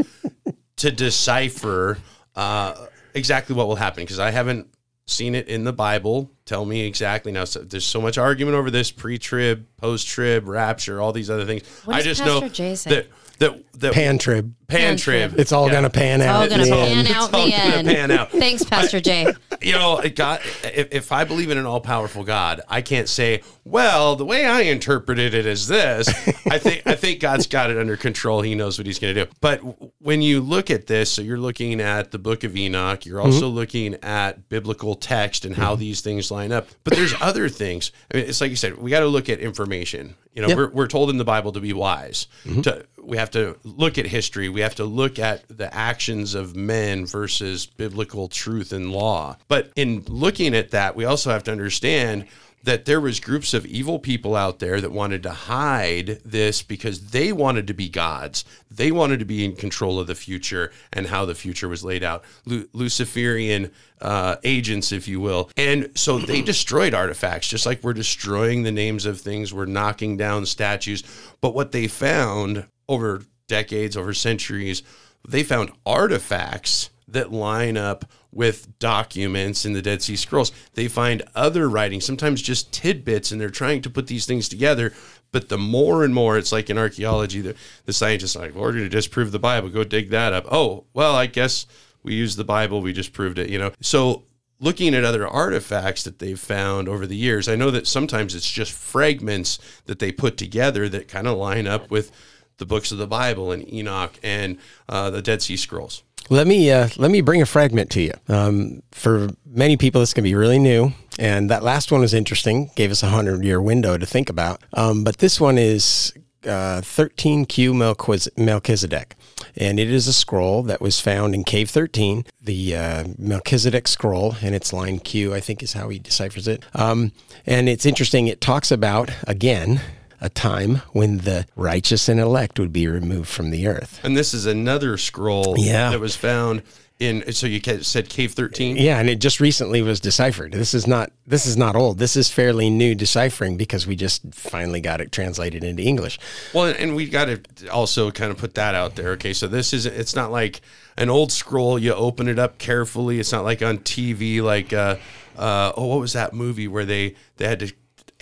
to 0.76 0.90
decipher 0.92 1.98
uh, 2.36 2.74
exactly 3.12 3.56
what 3.56 3.66
will 3.66 3.76
happen 3.76 4.04
because 4.04 4.20
I 4.20 4.30
haven't 4.30 4.68
seen 5.06 5.34
it 5.34 5.48
in 5.48 5.64
the 5.64 5.72
Bible. 5.72 6.30
Tell 6.46 6.64
me 6.64 6.86
exactly 6.86 7.32
now. 7.32 7.44
So 7.44 7.60
there's 7.60 7.84
so 7.84 8.00
much 8.00 8.16
argument 8.16 8.56
over 8.56 8.70
this 8.70 8.90
pre-trib, 8.92 9.66
post-trib, 9.78 10.46
rapture, 10.46 11.00
all 11.00 11.12
these 11.12 11.28
other 11.30 11.44
things. 11.44 11.66
What 11.84 11.96
I 11.96 12.02
just 12.02 12.22
Pastor 12.22 12.40
know 12.40 12.48
Jay 12.48 12.74
say? 12.76 12.90
that 12.90 13.06
that 13.40 13.64
that 13.80 13.92
Pan 13.94 14.18
trib. 14.18 14.54
Pan 14.68 14.80
Pan-trib. 14.80 15.38
It's 15.38 15.52
all 15.52 15.66
Yeah. 15.66 15.72
going 15.72 15.84
to 15.84 15.90
pan 15.90 16.20
out. 16.22 16.36
All 16.36 16.42
at 16.42 16.50
gonna 16.50 16.64
the 16.64 16.70
pan 16.70 16.98
end. 16.98 17.08
out 17.08 17.10
It's 17.10 17.34
all 17.34 17.44
the 17.44 17.50
gonna 17.50 17.62
end. 17.76 17.88
pan 17.88 18.10
out. 18.10 18.30
Thanks, 18.30 18.64
Pastor 18.64 19.00
Jay. 19.00 19.26
you 19.62 19.72
know, 19.72 19.98
it 19.98 20.16
got 20.16 20.40
if, 20.64 20.88
if 20.92 21.12
I 21.12 21.24
believe 21.24 21.50
in 21.50 21.58
an 21.58 21.66
all 21.66 21.80
powerful 21.80 22.24
God, 22.24 22.60
I 22.68 22.82
can't 22.82 23.08
say, 23.08 23.42
well, 23.64 24.16
the 24.16 24.24
way 24.24 24.44
I 24.46 24.62
interpreted 24.62 25.34
it 25.34 25.46
is 25.46 25.68
this. 25.68 26.08
I 26.46 26.58
think 26.58 26.82
I 26.86 26.94
think 26.94 27.20
God's 27.20 27.46
got 27.46 27.70
it 27.70 27.78
under 27.78 27.96
control. 27.96 28.42
He 28.42 28.54
knows 28.54 28.78
what 28.78 28.86
he's 28.86 28.98
going 28.98 29.14
to 29.14 29.24
do. 29.24 29.30
But 29.40 29.58
w- 29.64 29.92
when 29.98 30.22
you 30.22 30.40
look 30.40 30.70
at 30.70 30.86
this, 30.86 31.10
so 31.10 31.22
you're 31.22 31.38
looking 31.38 31.80
at 31.80 32.10
the 32.10 32.18
book 32.18 32.44
of 32.44 32.56
Enoch, 32.56 33.06
you're 33.06 33.18
mm-hmm. 33.18 33.32
also 33.32 33.48
looking 33.48 33.94
at 34.02 34.48
biblical 34.48 34.94
text 34.94 35.44
and 35.44 35.54
how 35.54 35.72
mm-hmm. 35.72 35.80
these 35.80 36.00
things 36.00 36.30
line 36.30 36.52
up. 36.52 36.68
But 36.84 36.94
there's 36.94 37.14
other 37.20 37.48
things. 37.48 37.92
I 38.12 38.18
mean, 38.18 38.26
it's 38.26 38.40
like 38.40 38.50
you 38.50 38.56
said, 38.56 38.76
we 38.76 38.90
got 38.90 39.00
to 39.00 39.06
look 39.08 39.28
at 39.28 39.40
information. 39.40 40.14
You 40.34 40.42
know, 40.42 40.48
Yeah. 40.48 40.56
we're, 40.56 40.70
we're 40.70 40.88
told 40.88 41.10
in 41.10 41.16
the 41.16 41.24
Bible 41.24 41.52
to 41.52 41.60
be 41.60 41.72
wise. 41.72 42.26
Mm-hmm. 42.44 42.62
To 42.62 42.86
we 43.02 43.18
have 43.18 43.30
to 43.32 43.58
look 43.64 43.98
at 43.98 44.06
history. 44.06 44.48
We 44.54 44.60
have 44.60 44.76
to 44.76 44.84
look 44.84 45.18
at 45.18 45.44
the 45.48 45.74
actions 45.74 46.34
of 46.34 46.54
men 46.54 47.06
versus 47.06 47.66
biblical 47.66 48.28
truth 48.28 48.72
and 48.72 48.92
law. 48.92 49.36
But 49.48 49.72
in 49.74 50.04
looking 50.08 50.54
at 50.54 50.70
that, 50.70 50.94
we 50.94 51.04
also 51.04 51.30
have 51.30 51.42
to 51.44 51.52
understand 51.52 52.26
that 52.62 52.86
there 52.86 53.00
was 53.00 53.20
groups 53.20 53.52
of 53.52 53.66
evil 53.66 53.98
people 53.98 54.34
out 54.34 54.58
there 54.58 54.80
that 54.80 54.90
wanted 54.90 55.22
to 55.24 55.30
hide 55.30 56.20
this 56.24 56.62
because 56.62 57.10
they 57.10 57.30
wanted 57.30 57.66
to 57.66 57.74
be 57.74 57.88
gods. 57.88 58.44
They 58.70 58.90
wanted 58.90 59.18
to 59.18 59.26
be 59.26 59.44
in 59.44 59.54
control 59.54 60.00
of 60.00 60.06
the 60.06 60.14
future 60.14 60.72
and 60.92 61.08
how 61.08 61.26
the 61.26 61.34
future 61.34 61.68
was 61.68 61.84
laid 61.84 62.02
out. 62.02 62.24
Lu- 62.46 62.68
Luciferian 62.72 63.70
uh, 64.00 64.36
agents, 64.44 64.92
if 64.92 65.06
you 65.06 65.20
will. 65.20 65.50
And 65.56 65.90
so 65.94 66.18
they 66.18 66.40
destroyed 66.40 66.94
artifacts, 66.94 67.48
just 67.48 67.66
like 67.66 67.82
we're 67.82 67.92
destroying 67.92 68.62
the 68.62 68.72
names 68.72 69.04
of 69.04 69.20
things, 69.20 69.52
we're 69.52 69.66
knocking 69.66 70.16
down 70.16 70.46
statues. 70.46 71.02
But 71.42 71.54
what 71.54 71.72
they 71.72 71.86
found 71.86 72.66
over 72.88 73.24
decades, 73.46 73.96
over 73.96 74.14
centuries, 74.14 74.82
they 75.26 75.42
found 75.42 75.72
artifacts 75.86 76.90
that 77.08 77.32
line 77.32 77.76
up 77.76 78.04
with 78.32 78.78
documents 78.78 79.64
in 79.64 79.72
the 79.72 79.82
Dead 79.82 80.02
Sea 80.02 80.16
Scrolls. 80.16 80.52
They 80.74 80.88
find 80.88 81.22
other 81.34 81.68
writings, 81.68 82.04
sometimes 82.04 82.42
just 82.42 82.72
tidbits, 82.72 83.30
and 83.30 83.40
they're 83.40 83.50
trying 83.50 83.82
to 83.82 83.90
put 83.90 84.08
these 84.08 84.26
things 84.26 84.48
together. 84.48 84.92
But 85.30 85.48
the 85.48 85.58
more 85.58 86.04
and 86.04 86.14
more, 86.14 86.36
it's 86.36 86.52
like 86.52 86.70
in 86.70 86.78
archaeology, 86.78 87.40
the, 87.40 87.54
the 87.84 87.92
scientists 87.92 88.36
are 88.36 88.40
like, 88.40 88.54
well, 88.54 88.64
we're 88.64 88.72
going 88.72 88.84
to 88.84 88.88
disprove 88.88 89.32
the 89.32 89.38
Bible. 89.38 89.68
Go 89.68 89.84
dig 89.84 90.10
that 90.10 90.32
up. 90.32 90.46
Oh, 90.50 90.84
well, 90.94 91.14
I 91.14 91.26
guess 91.26 91.66
we 92.02 92.14
used 92.14 92.36
the 92.36 92.44
Bible. 92.44 92.82
We 92.82 92.92
just 92.92 93.12
proved 93.12 93.38
it, 93.38 93.50
you 93.50 93.58
know? 93.58 93.72
So 93.80 94.24
looking 94.60 94.94
at 94.94 95.04
other 95.04 95.26
artifacts 95.26 96.02
that 96.04 96.18
they've 96.18 96.38
found 96.38 96.88
over 96.88 97.06
the 97.06 97.16
years, 97.16 97.48
I 97.48 97.56
know 97.56 97.70
that 97.70 97.86
sometimes 97.86 98.34
it's 98.34 98.50
just 98.50 98.72
fragments 98.72 99.58
that 99.86 99.98
they 99.98 100.12
put 100.12 100.36
together 100.36 100.88
that 100.88 101.08
kind 101.08 101.26
of 101.26 101.36
line 101.36 101.66
up 101.66 101.90
with 101.90 102.10
the 102.58 102.66
books 102.66 102.92
of 102.92 102.98
the 102.98 103.06
Bible 103.06 103.52
and 103.52 103.70
Enoch 103.72 104.18
and 104.22 104.58
uh, 104.88 105.10
the 105.10 105.22
Dead 105.22 105.42
Sea 105.42 105.56
Scrolls. 105.56 106.02
Let 106.30 106.46
me 106.46 106.70
uh, 106.70 106.88
let 106.96 107.10
me 107.10 107.20
bring 107.20 107.42
a 107.42 107.46
fragment 107.46 107.90
to 107.90 108.00
you. 108.00 108.12
Um, 108.28 108.82
for 108.92 109.28
many 109.44 109.76
people, 109.76 110.00
this 110.00 110.14
can 110.14 110.24
be 110.24 110.34
really 110.34 110.58
new, 110.58 110.92
and 111.18 111.50
that 111.50 111.62
last 111.62 111.92
one 111.92 112.00
was 112.00 112.14
interesting. 112.14 112.70
Gave 112.76 112.90
us 112.90 113.02
a 113.02 113.08
hundred 113.08 113.44
year 113.44 113.60
window 113.60 113.98
to 113.98 114.06
think 114.06 114.30
about. 114.30 114.62
Um, 114.72 115.04
but 115.04 115.18
this 115.18 115.38
one 115.38 115.58
is 115.58 116.14
uh, 116.46 116.80
13Q 116.80 117.74
Melchiz- 117.74 118.38
Melchizedek, 118.38 119.14
and 119.56 119.78
it 119.78 119.90
is 119.90 120.06
a 120.06 120.14
scroll 120.14 120.62
that 120.62 120.80
was 120.80 120.98
found 120.98 121.34
in 121.34 121.44
Cave 121.44 121.68
13, 121.68 122.24
the 122.40 122.76
uh, 122.76 123.04
Melchizedek 123.18 123.86
scroll, 123.86 124.36
and 124.42 124.54
it's 124.54 124.72
line 124.72 125.00
Q, 125.00 125.34
I 125.34 125.40
think, 125.40 125.62
is 125.62 125.74
how 125.74 125.88
he 125.90 125.98
deciphers 125.98 126.48
it. 126.48 126.64
Um, 126.74 127.12
and 127.44 127.68
it's 127.68 127.84
interesting. 127.84 128.28
It 128.28 128.40
talks 128.40 128.70
about 128.70 129.10
again 129.26 129.82
a 130.24 130.28
time 130.30 130.76
when 130.92 131.18
the 131.18 131.46
righteous 131.54 132.08
and 132.08 132.18
elect 132.18 132.58
would 132.58 132.72
be 132.72 132.88
removed 132.88 133.28
from 133.28 133.50
the 133.50 133.66
earth. 133.66 134.00
And 134.02 134.16
this 134.16 134.32
is 134.32 134.46
another 134.46 134.96
scroll 134.96 135.54
Yeah. 135.58 135.90
that 135.90 136.00
was 136.00 136.16
found 136.16 136.62
in. 136.98 137.30
So 137.32 137.46
you 137.46 137.60
said 137.82 138.08
Cave 138.08 138.32
13? 138.32 138.76
Yeah, 138.76 138.98
and 138.98 139.10
it 139.10 139.20
just 139.20 139.38
recently 139.38 139.82
was 139.82 140.00
deciphered. 140.00 140.52
This 140.52 140.72
is 140.72 140.86
not 140.86 141.12
this 141.26 141.44
is 141.44 141.56
not 141.56 141.76
old. 141.76 141.98
This 141.98 142.16
is 142.16 142.30
fairly 142.30 142.70
new 142.70 142.94
deciphering 142.94 143.56
because 143.58 143.86
we 143.86 143.96
just 143.96 144.22
finally 144.32 144.80
got 144.80 145.00
it 145.02 145.12
translated 145.12 145.62
into 145.62 145.82
English. 145.82 146.18
Well, 146.54 146.66
and 146.78 146.94
we 146.96 147.06
got 147.08 147.26
to 147.26 147.68
also 147.68 148.10
kind 148.10 148.30
of 148.30 148.38
put 148.38 148.54
that 148.54 148.74
out 148.74 148.94
there. 148.96 149.10
Okay, 149.10 149.32
so 149.34 149.46
this 149.46 149.72
is 149.74 149.84
it's 149.84 150.14
not 150.16 150.30
like 150.32 150.62
an 150.96 151.10
old 151.10 151.32
scroll. 151.32 151.78
You 151.78 151.92
open 151.94 152.28
it 152.28 152.38
up 152.38 152.56
carefully. 152.58 153.18
It's 153.20 153.32
not 153.32 153.44
like 153.44 153.60
on 153.62 153.78
TV. 153.78 154.40
Like, 154.40 154.72
uh, 154.72 154.96
uh, 155.36 155.72
oh, 155.76 155.86
what 155.86 156.00
was 156.00 156.12
that 156.14 156.32
movie 156.32 156.68
where 156.68 156.84
they 156.86 157.16
they 157.36 157.48
had 157.48 157.58
to 157.58 157.72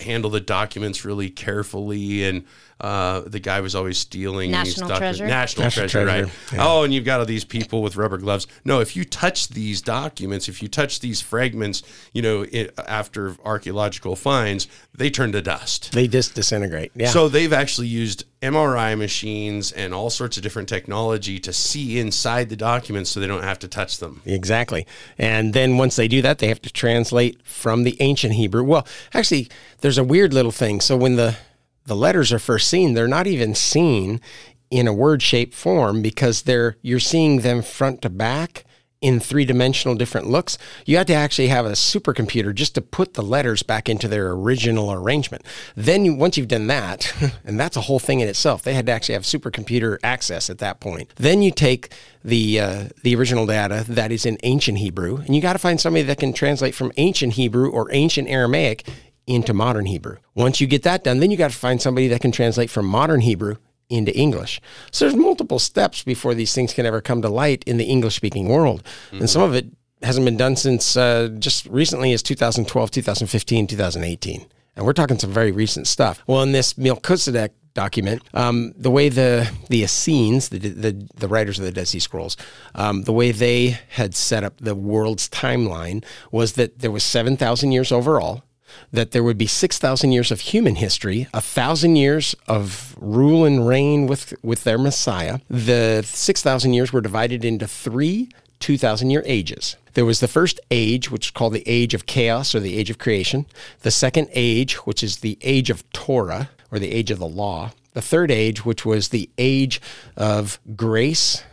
handle 0.03 0.29
the 0.29 0.39
documents 0.39 1.03
really 1.03 1.29
carefully 1.29 2.23
and 2.23 2.45
uh, 2.83 3.21
the 3.21 3.39
guy 3.39 3.61
was 3.61 3.75
always 3.75 3.97
stealing 3.97 4.51
these 4.51 4.77
National 4.77 4.89
documents. 4.89 5.17
treasure? 5.19 5.31
National, 5.33 5.63
National 5.63 5.87
treasure, 5.87 6.05
treasure, 6.05 6.25
right? 6.51 6.59
Oh, 6.59 6.83
and 6.83 6.93
you've 6.93 7.05
got 7.05 7.21
all 7.21 7.25
these 7.25 7.45
people 7.45 7.81
with 7.81 7.95
rubber 7.95 8.17
gloves. 8.17 8.45
No, 8.65 8.81
if 8.81 8.97
you 8.97 9.05
touch 9.05 9.47
these 9.47 9.81
documents, 9.81 10.49
if 10.49 10.61
you 10.61 10.67
touch 10.67 10.99
these 10.99 11.21
fragments, 11.21 11.81
you 12.11 12.21
know, 12.21 12.41
it, 12.51 12.77
after 12.85 13.37
archaeological 13.45 14.17
finds, 14.17 14.67
they 14.93 15.09
turn 15.09 15.31
to 15.31 15.41
dust. 15.41 15.93
They 15.93 16.09
just 16.09 16.35
disintegrate. 16.35 16.91
Yeah. 16.93 17.07
So 17.07 17.29
they've 17.29 17.53
actually 17.53 17.87
used 17.87 18.25
MRI 18.41 18.97
machines 18.97 19.71
and 19.71 19.93
all 19.93 20.09
sorts 20.09 20.35
of 20.35 20.43
different 20.43 20.67
technology 20.67 21.39
to 21.39 21.53
see 21.53 21.99
inside 21.99 22.49
the 22.49 22.57
documents 22.57 23.09
so 23.11 23.21
they 23.21 23.27
don't 23.27 23.43
have 23.43 23.59
to 23.59 23.69
touch 23.69 23.99
them. 23.99 24.21
Exactly. 24.25 24.85
And 25.17 25.53
then 25.53 25.77
once 25.77 25.95
they 25.95 26.09
do 26.09 26.21
that, 26.23 26.39
they 26.39 26.49
have 26.49 26.61
to 26.63 26.69
translate 26.69 27.41
from 27.47 27.83
the 27.83 27.95
ancient 28.01 28.33
Hebrew. 28.33 28.65
Well, 28.65 28.85
actually, 29.13 29.47
there's 29.79 29.97
a 29.97 30.03
weird 30.03 30.33
little 30.33 30.51
thing. 30.51 30.81
So 30.81 30.97
when 30.97 31.15
the 31.15 31.37
the 31.85 31.95
letters 31.95 32.31
are 32.31 32.39
first 32.39 32.67
seen, 32.67 32.93
they're 32.93 33.07
not 33.07 33.27
even 33.27 33.55
seen 33.55 34.21
in 34.69 34.87
a 34.87 34.93
word 34.93 35.21
shape 35.21 35.53
form 35.53 36.01
because 36.01 36.43
they're 36.43 36.77
you're 36.81 36.99
seeing 36.99 37.41
them 37.41 37.61
front 37.61 38.01
to 38.01 38.09
back 38.09 38.65
in 39.03 39.19
three 39.19 39.43
dimensional 39.43 39.95
different 39.95 40.29
looks. 40.29 40.57
You 40.85 40.95
had 40.95 41.07
to 41.07 41.13
actually 41.13 41.49
have 41.49 41.65
a 41.65 41.71
supercomputer 41.73 42.55
just 42.55 42.73
to 42.75 42.81
put 42.81 43.15
the 43.15 43.21
letters 43.21 43.61
back 43.61 43.89
into 43.89 44.07
their 44.07 44.31
original 44.31 44.93
arrangement. 44.93 45.45
Then 45.75 46.05
you, 46.05 46.15
once 46.15 46.37
you've 46.37 46.47
done 46.47 46.67
that, 46.67 47.13
and 47.43 47.59
that's 47.59 47.75
a 47.75 47.81
whole 47.81 47.99
thing 47.99 48.21
in 48.21 48.29
itself, 48.29 48.63
they 48.63 48.73
had 48.73 48.85
to 48.85 48.93
actually 48.93 49.13
have 49.13 49.23
supercomputer 49.23 49.97
access 50.03 50.49
at 50.49 50.59
that 50.59 50.79
point. 50.79 51.11
Then 51.17 51.41
you 51.41 51.51
take 51.51 51.93
the 52.23 52.61
uh, 52.61 52.83
the 53.03 53.13
original 53.15 53.45
data 53.45 53.83
that 53.89 54.13
is 54.13 54.25
in 54.25 54.37
ancient 54.43 54.77
Hebrew, 54.77 55.17
and 55.17 55.35
you 55.35 55.41
got 55.41 55.53
to 55.53 55.59
find 55.59 55.81
somebody 55.81 56.03
that 56.03 56.19
can 56.19 56.31
translate 56.31 56.73
from 56.73 56.93
ancient 56.95 57.33
Hebrew 57.33 57.69
or 57.69 57.89
ancient 57.91 58.29
Aramaic 58.29 58.87
into 59.27 59.53
modern 59.53 59.85
Hebrew. 59.85 60.17
Once 60.35 60.59
you 60.59 60.67
get 60.67 60.83
that 60.83 61.03
done, 61.03 61.19
then 61.19 61.31
you 61.31 61.37
got 61.37 61.51
to 61.51 61.57
find 61.57 61.81
somebody 61.81 62.07
that 62.09 62.21
can 62.21 62.31
translate 62.31 62.69
from 62.69 62.85
modern 62.85 63.21
Hebrew 63.21 63.55
into 63.89 64.15
English. 64.15 64.61
So 64.91 65.05
there's 65.05 65.15
multiple 65.15 65.59
steps 65.59 66.03
before 66.03 66.33
these 66.33 66.53
things 66.53 66.73
can 66.73 66.85
ever 66.85 67.01
come 67.01 67.21
to 67.21 67.29
light 67.29 67.63
in 67.65 67.77
the 67.77 67.85
English 67.85 68.15
speaking 68.15 68.47
world. 68.47 68.83
And 69.11 69.29
some 69.29 69.41
of 69.41 69.53
it 69.53 69.67
hasn't 70.01 70.25
been 70.25 70.37
done 70.37 70.55
since 70.55 70.97
uh, 70.97 71.29
just 71.39 71.65
recently 71.67 72.13
as 72.13 72.23
2012, 72.23 72.91
2015, 72.91 73.67
2018. 73.67 74.45
And 74.75 74.85
we're 74.85 74.93
talking 74.93 75.19
some 75.19 75.31
very 75.31 75.51
recent 75.51 75.87
stuff. 75.87 76.23
Well, 76.25 76.41
in 76.41 76.51
this 76.51 76.77
Melchizedek 76.77 77.53
document, 77.75 78.23
um, 78.33 78.73
the 78.75 78.91
way 78.91 79.09
the 79.09 79.49
the 79.69 79.83
Essenes, 79.83 80.49
the, 80.49 80.57
the 80.57 81.07
the 81.15 81.27
writers 81.27 81.59
of 81.59 81.65
the 81.65 81.71
Dead 81.71 81.87
Sea 81.87 81.99
Scrolls, 81.99 82.37
um, 82.73 83.03
the 83.03 83.13
way 83.13 83.31
they 83.31 83.77
had 83.89 84.15
set 84.15 84.43
up 84.43 84.57
the 84.59 84.75
world's 84.75 85.29
timeline 85.29 86.03
was 86.31 86.53
that 86.53 86.79
there 86.79 86.91
was 86.91 87.03
seven 87.03 87.37
thousand 87.37 87.71
years 87.71 87.91
overall 87.91 88.43
that 88.91 89.11
there 89.11 89.23
would 89.23 89.37
be 89.37 89.47
6,000 89.47 90.11
years 90.11 90.31
of 90.31 90.39
human 90.39 90.75
history, 90.75 91.27
a 91.33 91.41
thousand 91.41 91.95
years 91.95 92.35
of 92.47 92.95
rule 92.99 93.45
and 93.45 93.67
reign 93.67 94.07
with, 94.07 94.33
with 94.43 94.63
their 94.63 94.77
Messiah. 94.77 95.39
The 95.49 96.03
6,000 96.03 96.73
years 96.73 96.93
were 96.93 97.01
divided 97.01 97.43
into 97.45 97.67
three 97.67 98.29
2,000 98.63 99.09
year 99.09 99.23
ages. 99.25 99.75
There 99.93 100.05
was 100.05 100.21
the 100.21 100.27
first 100.27 100.57
age, 100.71 101.11
which 101.11 101.27
is 101.27 101.31
called 101.31 101.51
the 101.51 101.67
age 101.67 101.93
of 101.93 102.05
chaos 102.05 102.55
or 102.55 102.61
the 102.61 102.77
age 102.77 102.89
of 102.89 102.97
creation. 102.97 103.45
The 103.81 103.91
second 103.91 104.29
age, 104.31 104.75
which 104.85 105.03
is 105.03 105.17
the 105.17 105.37
age 105.41 105.69
of 105.69 105.83
Torah 105.91 106.49
or 106.71 106.79
the 106.79 106.93
age 106.93 107.11
of 107.11 107.19
the 107.19 107.27
law. 107.27 107.71
The 107.91 108.01
third 108.01 108.31
age, 108.31 108.63
which 108.63 108.85
was 108.85 109.09
the 109.09 109.29
age 109.37 109.81
of 110.15 110.59
grace 110.77 111.43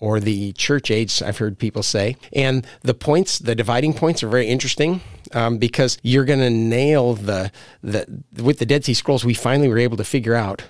or 0.00 0.20
the 0.20 0.52
church 0.52 0.90
age, 0.90 1.22
I've 1.22 1.38
heard 1.38 1.58
people 1.58 1.82
say. 1.82 2.16
And 2.32 2.66
the 2.82 2.94
points, 2.94 3.38
the 3.38 3.54
dividing 3.54 3.94
points 3.94 4.22
are 4.22 4.28
very 4.28 4.46
interesting 4.46 5.00
um, 5.32 5.58
because 5.58 5.98
you're 6.02 6.24
going 6.24 6.40
to 6.40 6.50
nail 6.50 7.14
the, 7.14 7.50
the, 7.82 8.22
with 8.42 8.58
the 8.58 8.66
Dead 8.66 8.84
Sea 8.84 8.94
Scrolls, 8.94 9.24
we 9.24 9.34
finally 9.34 9.68
were 9.68 9.78
able 9.78 9.96
to 9.96 10.04
figure 10.04 10.34
out 10.34 10.64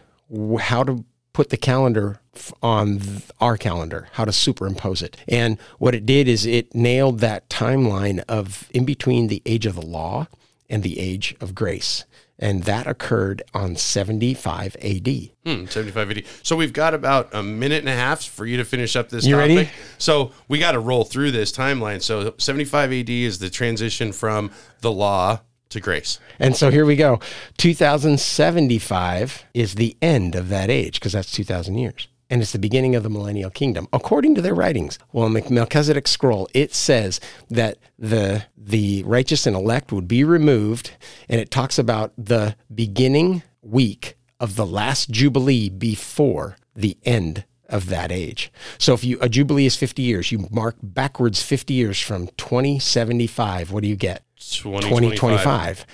how 0.60 0.82
to 0.84 1.04
put 1.32 1.50
the 1.50 1.56
calendar 1.56 2.20
on 2.62 3.00
our 3.40 3.58
calendar, 3.58 4.08
how 4.12 4.24
to 4.24 4.32
superimpose 4.32 5.02
it. 5.02 5.16
And 5.28 5.58
what 5.78 5.94
it 5.94 6.06
did 6.06 6.28
is 6.28 6.46
it 6.46 6.74
nailed 6.74 7.20
that 7.20 7.48
timeline 7.50 8.24
of 8.28 8.68
in 8.72 8.84
between 8.84 9.28
the 9.28 9.42
age 9.44 9.66
of 9.66 9.74
the 9.74 9.84
law 9.84 10.28
and 10.70 10.82
the 10.82 10.98
age 10.98 11.36
of 11.40 11.54
grace. 11.54 12.04
And 12.38 12.64
that 12.64 12.86
occurred 12.86 13.42
on 13.54 13.76
75 13.76 14.76
AD. 14.82 15.08
Hmm, 15.46 15.66
75 15.66 16.10
80. 16.10 16.26
So 16.42 16.54
we've 16.54 16.72
got 16.72 16.92
about 16.92 17.34
a 17.34 17.42
minute 17.42 17.80
and 17.80 17.88
a 17.88 17.94
half 17.94 18.22
for 18.22 18.44
you 18.44 18.58
to 18.58 18.64
finish 18.64 18.94
up 18.94 19.08
this 19.08 19.24
You 19.24 19.36
topic. 19.36 19.56
ready? 19.56 19.70
So 19.96 20.32
we 20.46 20.58
got 20.58 20.72
to 20.72 20.78
roll 20.78 21.04
through 21.04 21.30
this 21.30 21.50
timeline. 21.50 22.02
So 22.02 22.34
75 22.36 22.92
AD 22.92 23.08
is 23.08 23.38
the 23.38 23.48
transition 23.48 24.12
from 24.12 24.50
the 24.82 24.92
law 24.92 25.40
to 25.70 25.80
grace. 25.80 26.20
And 26.38 26.54
so 26.54 26.70
here 26.70 26.84
we 26.84 26.94
go. 26.94 27.20
2075 27.56 29.44
is 29.54 29.74
the 29.76 29.96
end 30.02 30.34
of 30.34 30.48
that 30.50 30.70
age 30.70 31.00
because 31.00 31.12
that's 31.12 31.32
2000 31.32 31.78
years. 31.78 32.08
And 32.28 32.42
it's 32.42 32.52
the 32.52 32.58
beginning 32.58 32.96
of 32.96 33.02
the 33.02 33.08
millennial 33.08 33.50
kingdom, 33.50 33.86
according 33.92 34.34
to 34.34 34.42
their 34.42 34.54
writings. 34.54 34.98
Well, 35.12 35.26
in 35.26 35.32
the 35.32 35.48
Melchizedek 35.48 36.08
scroll, 36.08 36.48
it 36.52 36.74
says 36.74 37.20
that 37.50 37.78
the 37.98 38.44
the 38.56 39.04
righteous 39.04 39.46
and 39.46 39.54
elect 39.54 39.92
would 39.92 40.08
be 40.08 40.24
removed, 40.24 40.92
and 41.28 41.40
it 41.40 41.50
talks 41.50 41.78
about 41.78 42.12
the 42.18 42.56
beginning 42.74 43.42
week 43.62 44.16
of 44.40 44.56
the 44.56 44.66
last 44.66 45.10
jubilee 45.10 45.68
before 45.68 46.56
the 46.74 46.96
end 47.04 47.44
of 47.68 47.88
that 47.88 48.12
age. 48.12 48.52
So 48.78 48.94
if 48.94 49.04
you 49.04 49.18
a 49.20 49.28
jubilee 49.28 49.66
is 49.66 49.76
50 49.76 50.02
years, 50.02 50.32
you 50.32 50.48
mark 50.50 50.76
backwards 50.82 51.42
50 51.42 51.74
years 51.74 52.00
from 52.00 52.28
2075. 52.36 53.70
What 53.70 53.82
do 53.82 53.88
you 53.88 53.96
get? 53.96 54.22
2025. 54.36 54.88
2025. 54.88 55.86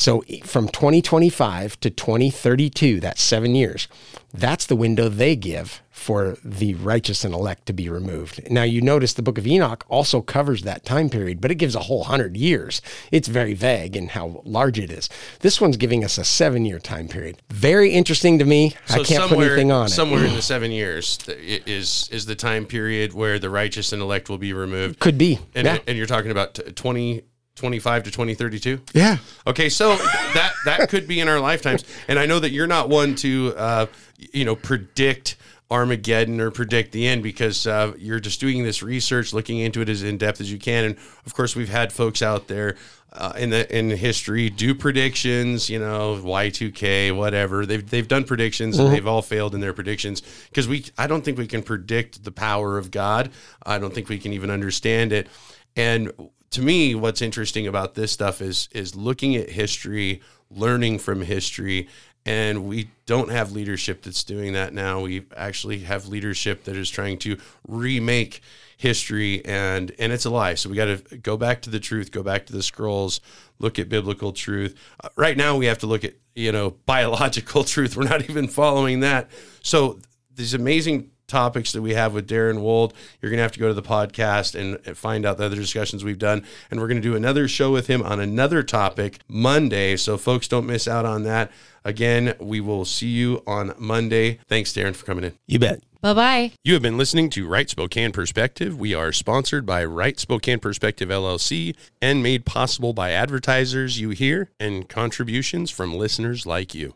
So 0.00 0.24
from 0.44 0.68
2025 0.68 1.78
to 1.80 1.90
2032, 1.90 3.00
that's 3.00 3.20
seven 3.20 3.54
years. 3.54 3.86
That's 4.32 4.64
the 4.64 4.74
window 4.74 5.10
they 5.10 5.36
give 5.36 5.82
for 5.90 6.38
the 6.42 6.72
righteous 6.76 7.22
and 7.22 7.34
elect 7.34 7.66
to 7.66 7.74
be 7.74 7.90
removed. 7.90 8.50
Now, 8.50 8.62
you 8.62 8.80
notice 8.80 9.12
the 9.12 9.20
book 9.20 9.36
of 9.36 9.46
Enoch 9.46 9.84
also 9.88 10.22
covers 10.22 10.62
that 10.62 10.86
time 10.86 11.10
period, 11.10 11.42
but 11.42 11.50
it 11.50 11.56
gives 11.56 11.74
a 11.74 11.80
whole 11.80 12.04
hundred 12.04 12.34
years. 12.34 12.80
It's 13.12 13.28
very 13.28 13.52
vague 13.52 13.94
in 13.94 14.08
how 14.08 14.40
large 14.46 14.78
it 14.78 14.90
is. 14.90 15.10
This 15.40 15.60
one's 15.60 15.76
giving 15.76 16.02
us 16.02 16.16
a 16.16 16.24
seven 16.24 16.64
year 16.64 16.78
time 16.78 17.06
period. 17.06 17.42
Very 17.50 17.90
interesting 17.90 18.38
to 18.38 18.46
me. 18.46 18.74
I 18.88 19.02
can't 19.02 19.28
put 19.28 19.46
anything 19.46 19.70
on 19.70 19.86
it. 19.86 19.90
Somewhere 19.90 20.24
in 20.24 20.32
the 20.32 20.40
seven 20.40 20.70
years 20.70 21.18
is 21.28 22.08
is 22.10 22.24
the 22.24 22.34
time 22.34 22.64
period 22.64 23.12
where 23.12 23.38
the 23.38 23.50
righteous 23.50 23.92
and 23.92 24.00
elect 24.00 24.30
will 24.30 24.38
be 24.38 24.54
removed. 24.54 24.98
Could 24.98 25.18
be. 25.18 25.40
And, 25.54 25.66
yeah. 25.66 25.78
and 25.86 25.98
you're 25.98 26.06
talking 26.06 26.30
about 26.30 26.54
t- 26.54 26.62
20, 26.62 27.24
25 27.56 28.04
to 28.04 28.10
2032? 28.10 28.80
yeah. 28.94 29.18
Okay, 29.46 29.68
so 29.68 29.96
that 29.96 30.52
that 30.64 30.88
could 30.88 31.06
be 31.06 31.20
in 31.20 31.28
our 31.28 31.40
lifetimes, 31.40 31.84
and 32.08 32.18
I 32.18 32.26
know 32.26 32.38
that 32.38 32.50
you're 32.50 32.66
not 32.66 32.88
one 32.88 33.14
to, 33.16 33.54
uh, 33.56 33.86
you 34.32 34.44
know, 34.44 34.56
predict 34.56 35.36
Armageddon 35.70 36.40
or 36.40 36.50
predict 36.50 36.92
the 36.92 37.06
end 37.06 37.22
because 37.22 37.66
uh, 37.66 37.92
you're 37.96 38.20
just 38.20 38.40
doing 38.40 38.64
this 38.64 38.82
research, 38.82 39.32
looking 39.32 39.58
into 39.58 39.80
it 39.80 39.88
as 39.88 40.02
in 40.02 40.18
depth 40.18 40.40
as 40.40 40.50
you 40.50 40.58
can, 40.58 40.84
and 40.84 40.96
of 41.26 41.34
course 41.34 41.54
we've 41.54 41.68
had 41.68 41.92
folks 41.92 42.22
out 42.22 42.48
there 42.48 42.76
uh, 43.12 43.32
in 43.36 43.50
the 43.50 43.76
in 43.76 43.90
history 43.90 44.50
do 44.50 44.74
predictions, 44.74 45.68
you 45.68 45.78
know, 45.78 46.20
Y2K, 46.22 47.16
whatever. 47.16 47.66
They've 47.66 47.88
they've 47.88 48.06
done 48.06 48.24
predictions 48.24 48.78
and 48.78 48.92
they've 48.92 49.06
all 49.06 49.22
failed 49.22 49.54
in 49.54 49.60
their 49.60 49.72
predictions 49.72 50.22
because 50.48 50.68
we 50.68 50.84
I 50.96 51.06
don't 51.06 51.24
think 51.24 51.38
we 51.38 51.46
can 51.46 51.62
predict 51.62 52.24
the 52.24 52.32
power 52.32 52.78
of 52.78 52.90
God. 52.90 53.30
I 53.64 53.78
don't 53.78 53.92
think 53.92 54.08
we 54.08 54.18
can 54.18 54.32
even 54.32 54.50
understand 54.50 55.12
it, 55.12 55.28
and 55.76 56.12
to 56.50 56.62
me, 56.62 56.94
what's 56.94 57.22
interesting 57.22 57.66
about 57.66 57.94
this 57.94 58.12
stuff 58.12 58.42
is 58.42 58.68
is 58.72 58.96
looking 58.96 59.36
at 59.36 59.50
history, 59.50 60.20
learning 60.50 60.98
from 60.98 61.22
history, 61.22 61.88
and 62.26 62.64
we 62.64 62.90
don't 63.06 63.30
have 63.30 63.52
leadership 63.52 64.02
that's 64.02 64.24
doing 64.24 64.52
that 64.52 64.74
now. 64.74 65.00
We 65.00 65.26
actually 65.36 65.80
have 65.80 66.08
leadership 66.08 66.64
that 66.64 66.76
is 66.76 66.90
trying 66.90 67.18
to 67.18 67.38
remake 67.66 68.42
history 68.76 69.44
and 69.44 69.92
and 69.98 70.12
it's 70.12 70.24
a 70.24 70.30
lie. 70.30 70.54
So 70.54 70.68
we 70.70 70.76
got 70.76 70.86
to 70.86 71.18
go 71.18 71.36
back 71.36 71.62
to 71.62 71.70
the 71.70 71.80
truth, 71.80 72.10
go 72.10 72.22
back 72.22 72.46
to 72.46 72.52
the 72.52 72.62
scrolls, 72.62 73.20
look 73.58 73.78
at 73.78 73.88
biblical 73.88 74.32
truth. 74.32 74.76
Uh, 75.02 75.08
right 75.16 75.36
now 75.36 75.56
we 75.56 75.66
have 75.66 75.78
to 75.78 75.86
look 75.86 76.04
at, 76.04 76.14
you 76.34 76.50
know, 76.50 76.70
biological 76.86 77.62
truth. 77.62 77.96
We're 77.96 78.04
not 78.04 78.28
even 78.28 78.48
following 78.48 79.00
that. 79.00 79.30
So 79.62 80.00
these 80.34 80.54
amazing 80.54 81.10
topics 81.30 81.72
that 81.72 81.82
we 81.82 81.94
have 81.94 82.12
with 82.12 82.28
Darren 82.28 82.60
Wold. 82.60 82.92
You're 83.20 83.30
going 83.30 83.38
to 83.38 83.42
have 83.42 83.52
to 83.52 83.60
go 83.60 83.68
to 83.68 83.74
the 83.74 83.82
podcast 83.82 84.58
and 84.58 84.78
and 84.84 84.96
find 84.96 85.24
out 85.24 85.38
the 85.38 85.44
other 85.44 85.56
discussions 85.56 86.04
we've 86.04 86.18
done. 86.18 86.44
And 86.70 86.80
we're 86.80 86.88
going 86.88 87.00
to 87.00 87.08
do 87.08 87.16
another 87.16 87.48
show 87.48 87.72
with 87.72 87.86
him 87.86 88.02
on 88.02 88.20
another 88.20 88.62
topic 88.62 89.20
Monday. 89.28 89.96
So, 89.96 90.18
folks, 90.18 90.48
don't 90.48 90.66
miss 90.66 90.86
out 90.86 91.04
on 91.04 91.22
that. 91.24 91.50
Again, 91.84 92.34
we 92.38 92.60
will 92.60 92.84
see 92.84 93.08
you 93.08 93.42
on 93.46 93.74
Monday. 93.78 94.38
Thanks, 94.48 94.72
Darren, 94.72 94.94
for 94.94 95.06
coming 95.06 95.24
in. 95.24 95.32
You 95.46 95.58
bet. 95.58 95.82
Bye 96.02 96.14
bye. 96.14 96.52
You 96.64 96.72
have 96.72 96.82
been 96.82 96.96
listening 96.96 97.28
to 97.30 97.46
Right 97.46 97.68
Spokane 97.68 98.10
Perspective. 98.10 98.78
We 98.78 98.94
are 98.94 99.12
sponsored 99.12 99.66
by 99.66 99.84
Right 99.84 100.18
Spokane 100.18 100.58
Perspective 100.58 101.10
LLC 101.10 101.76
and 102.00 102.22
made 102.22 102.46
possible 102.46 102.94
by 102.94 103.10
advertisers 103.10 104.00
you 104.00 104.10
hear 104.10 104.48
and 104.58 104.88
contributions 104.88 105.70
from 105.70 105.94
listeners 105.94 106.46
like 106.46 106.74
you. 106.74 106.88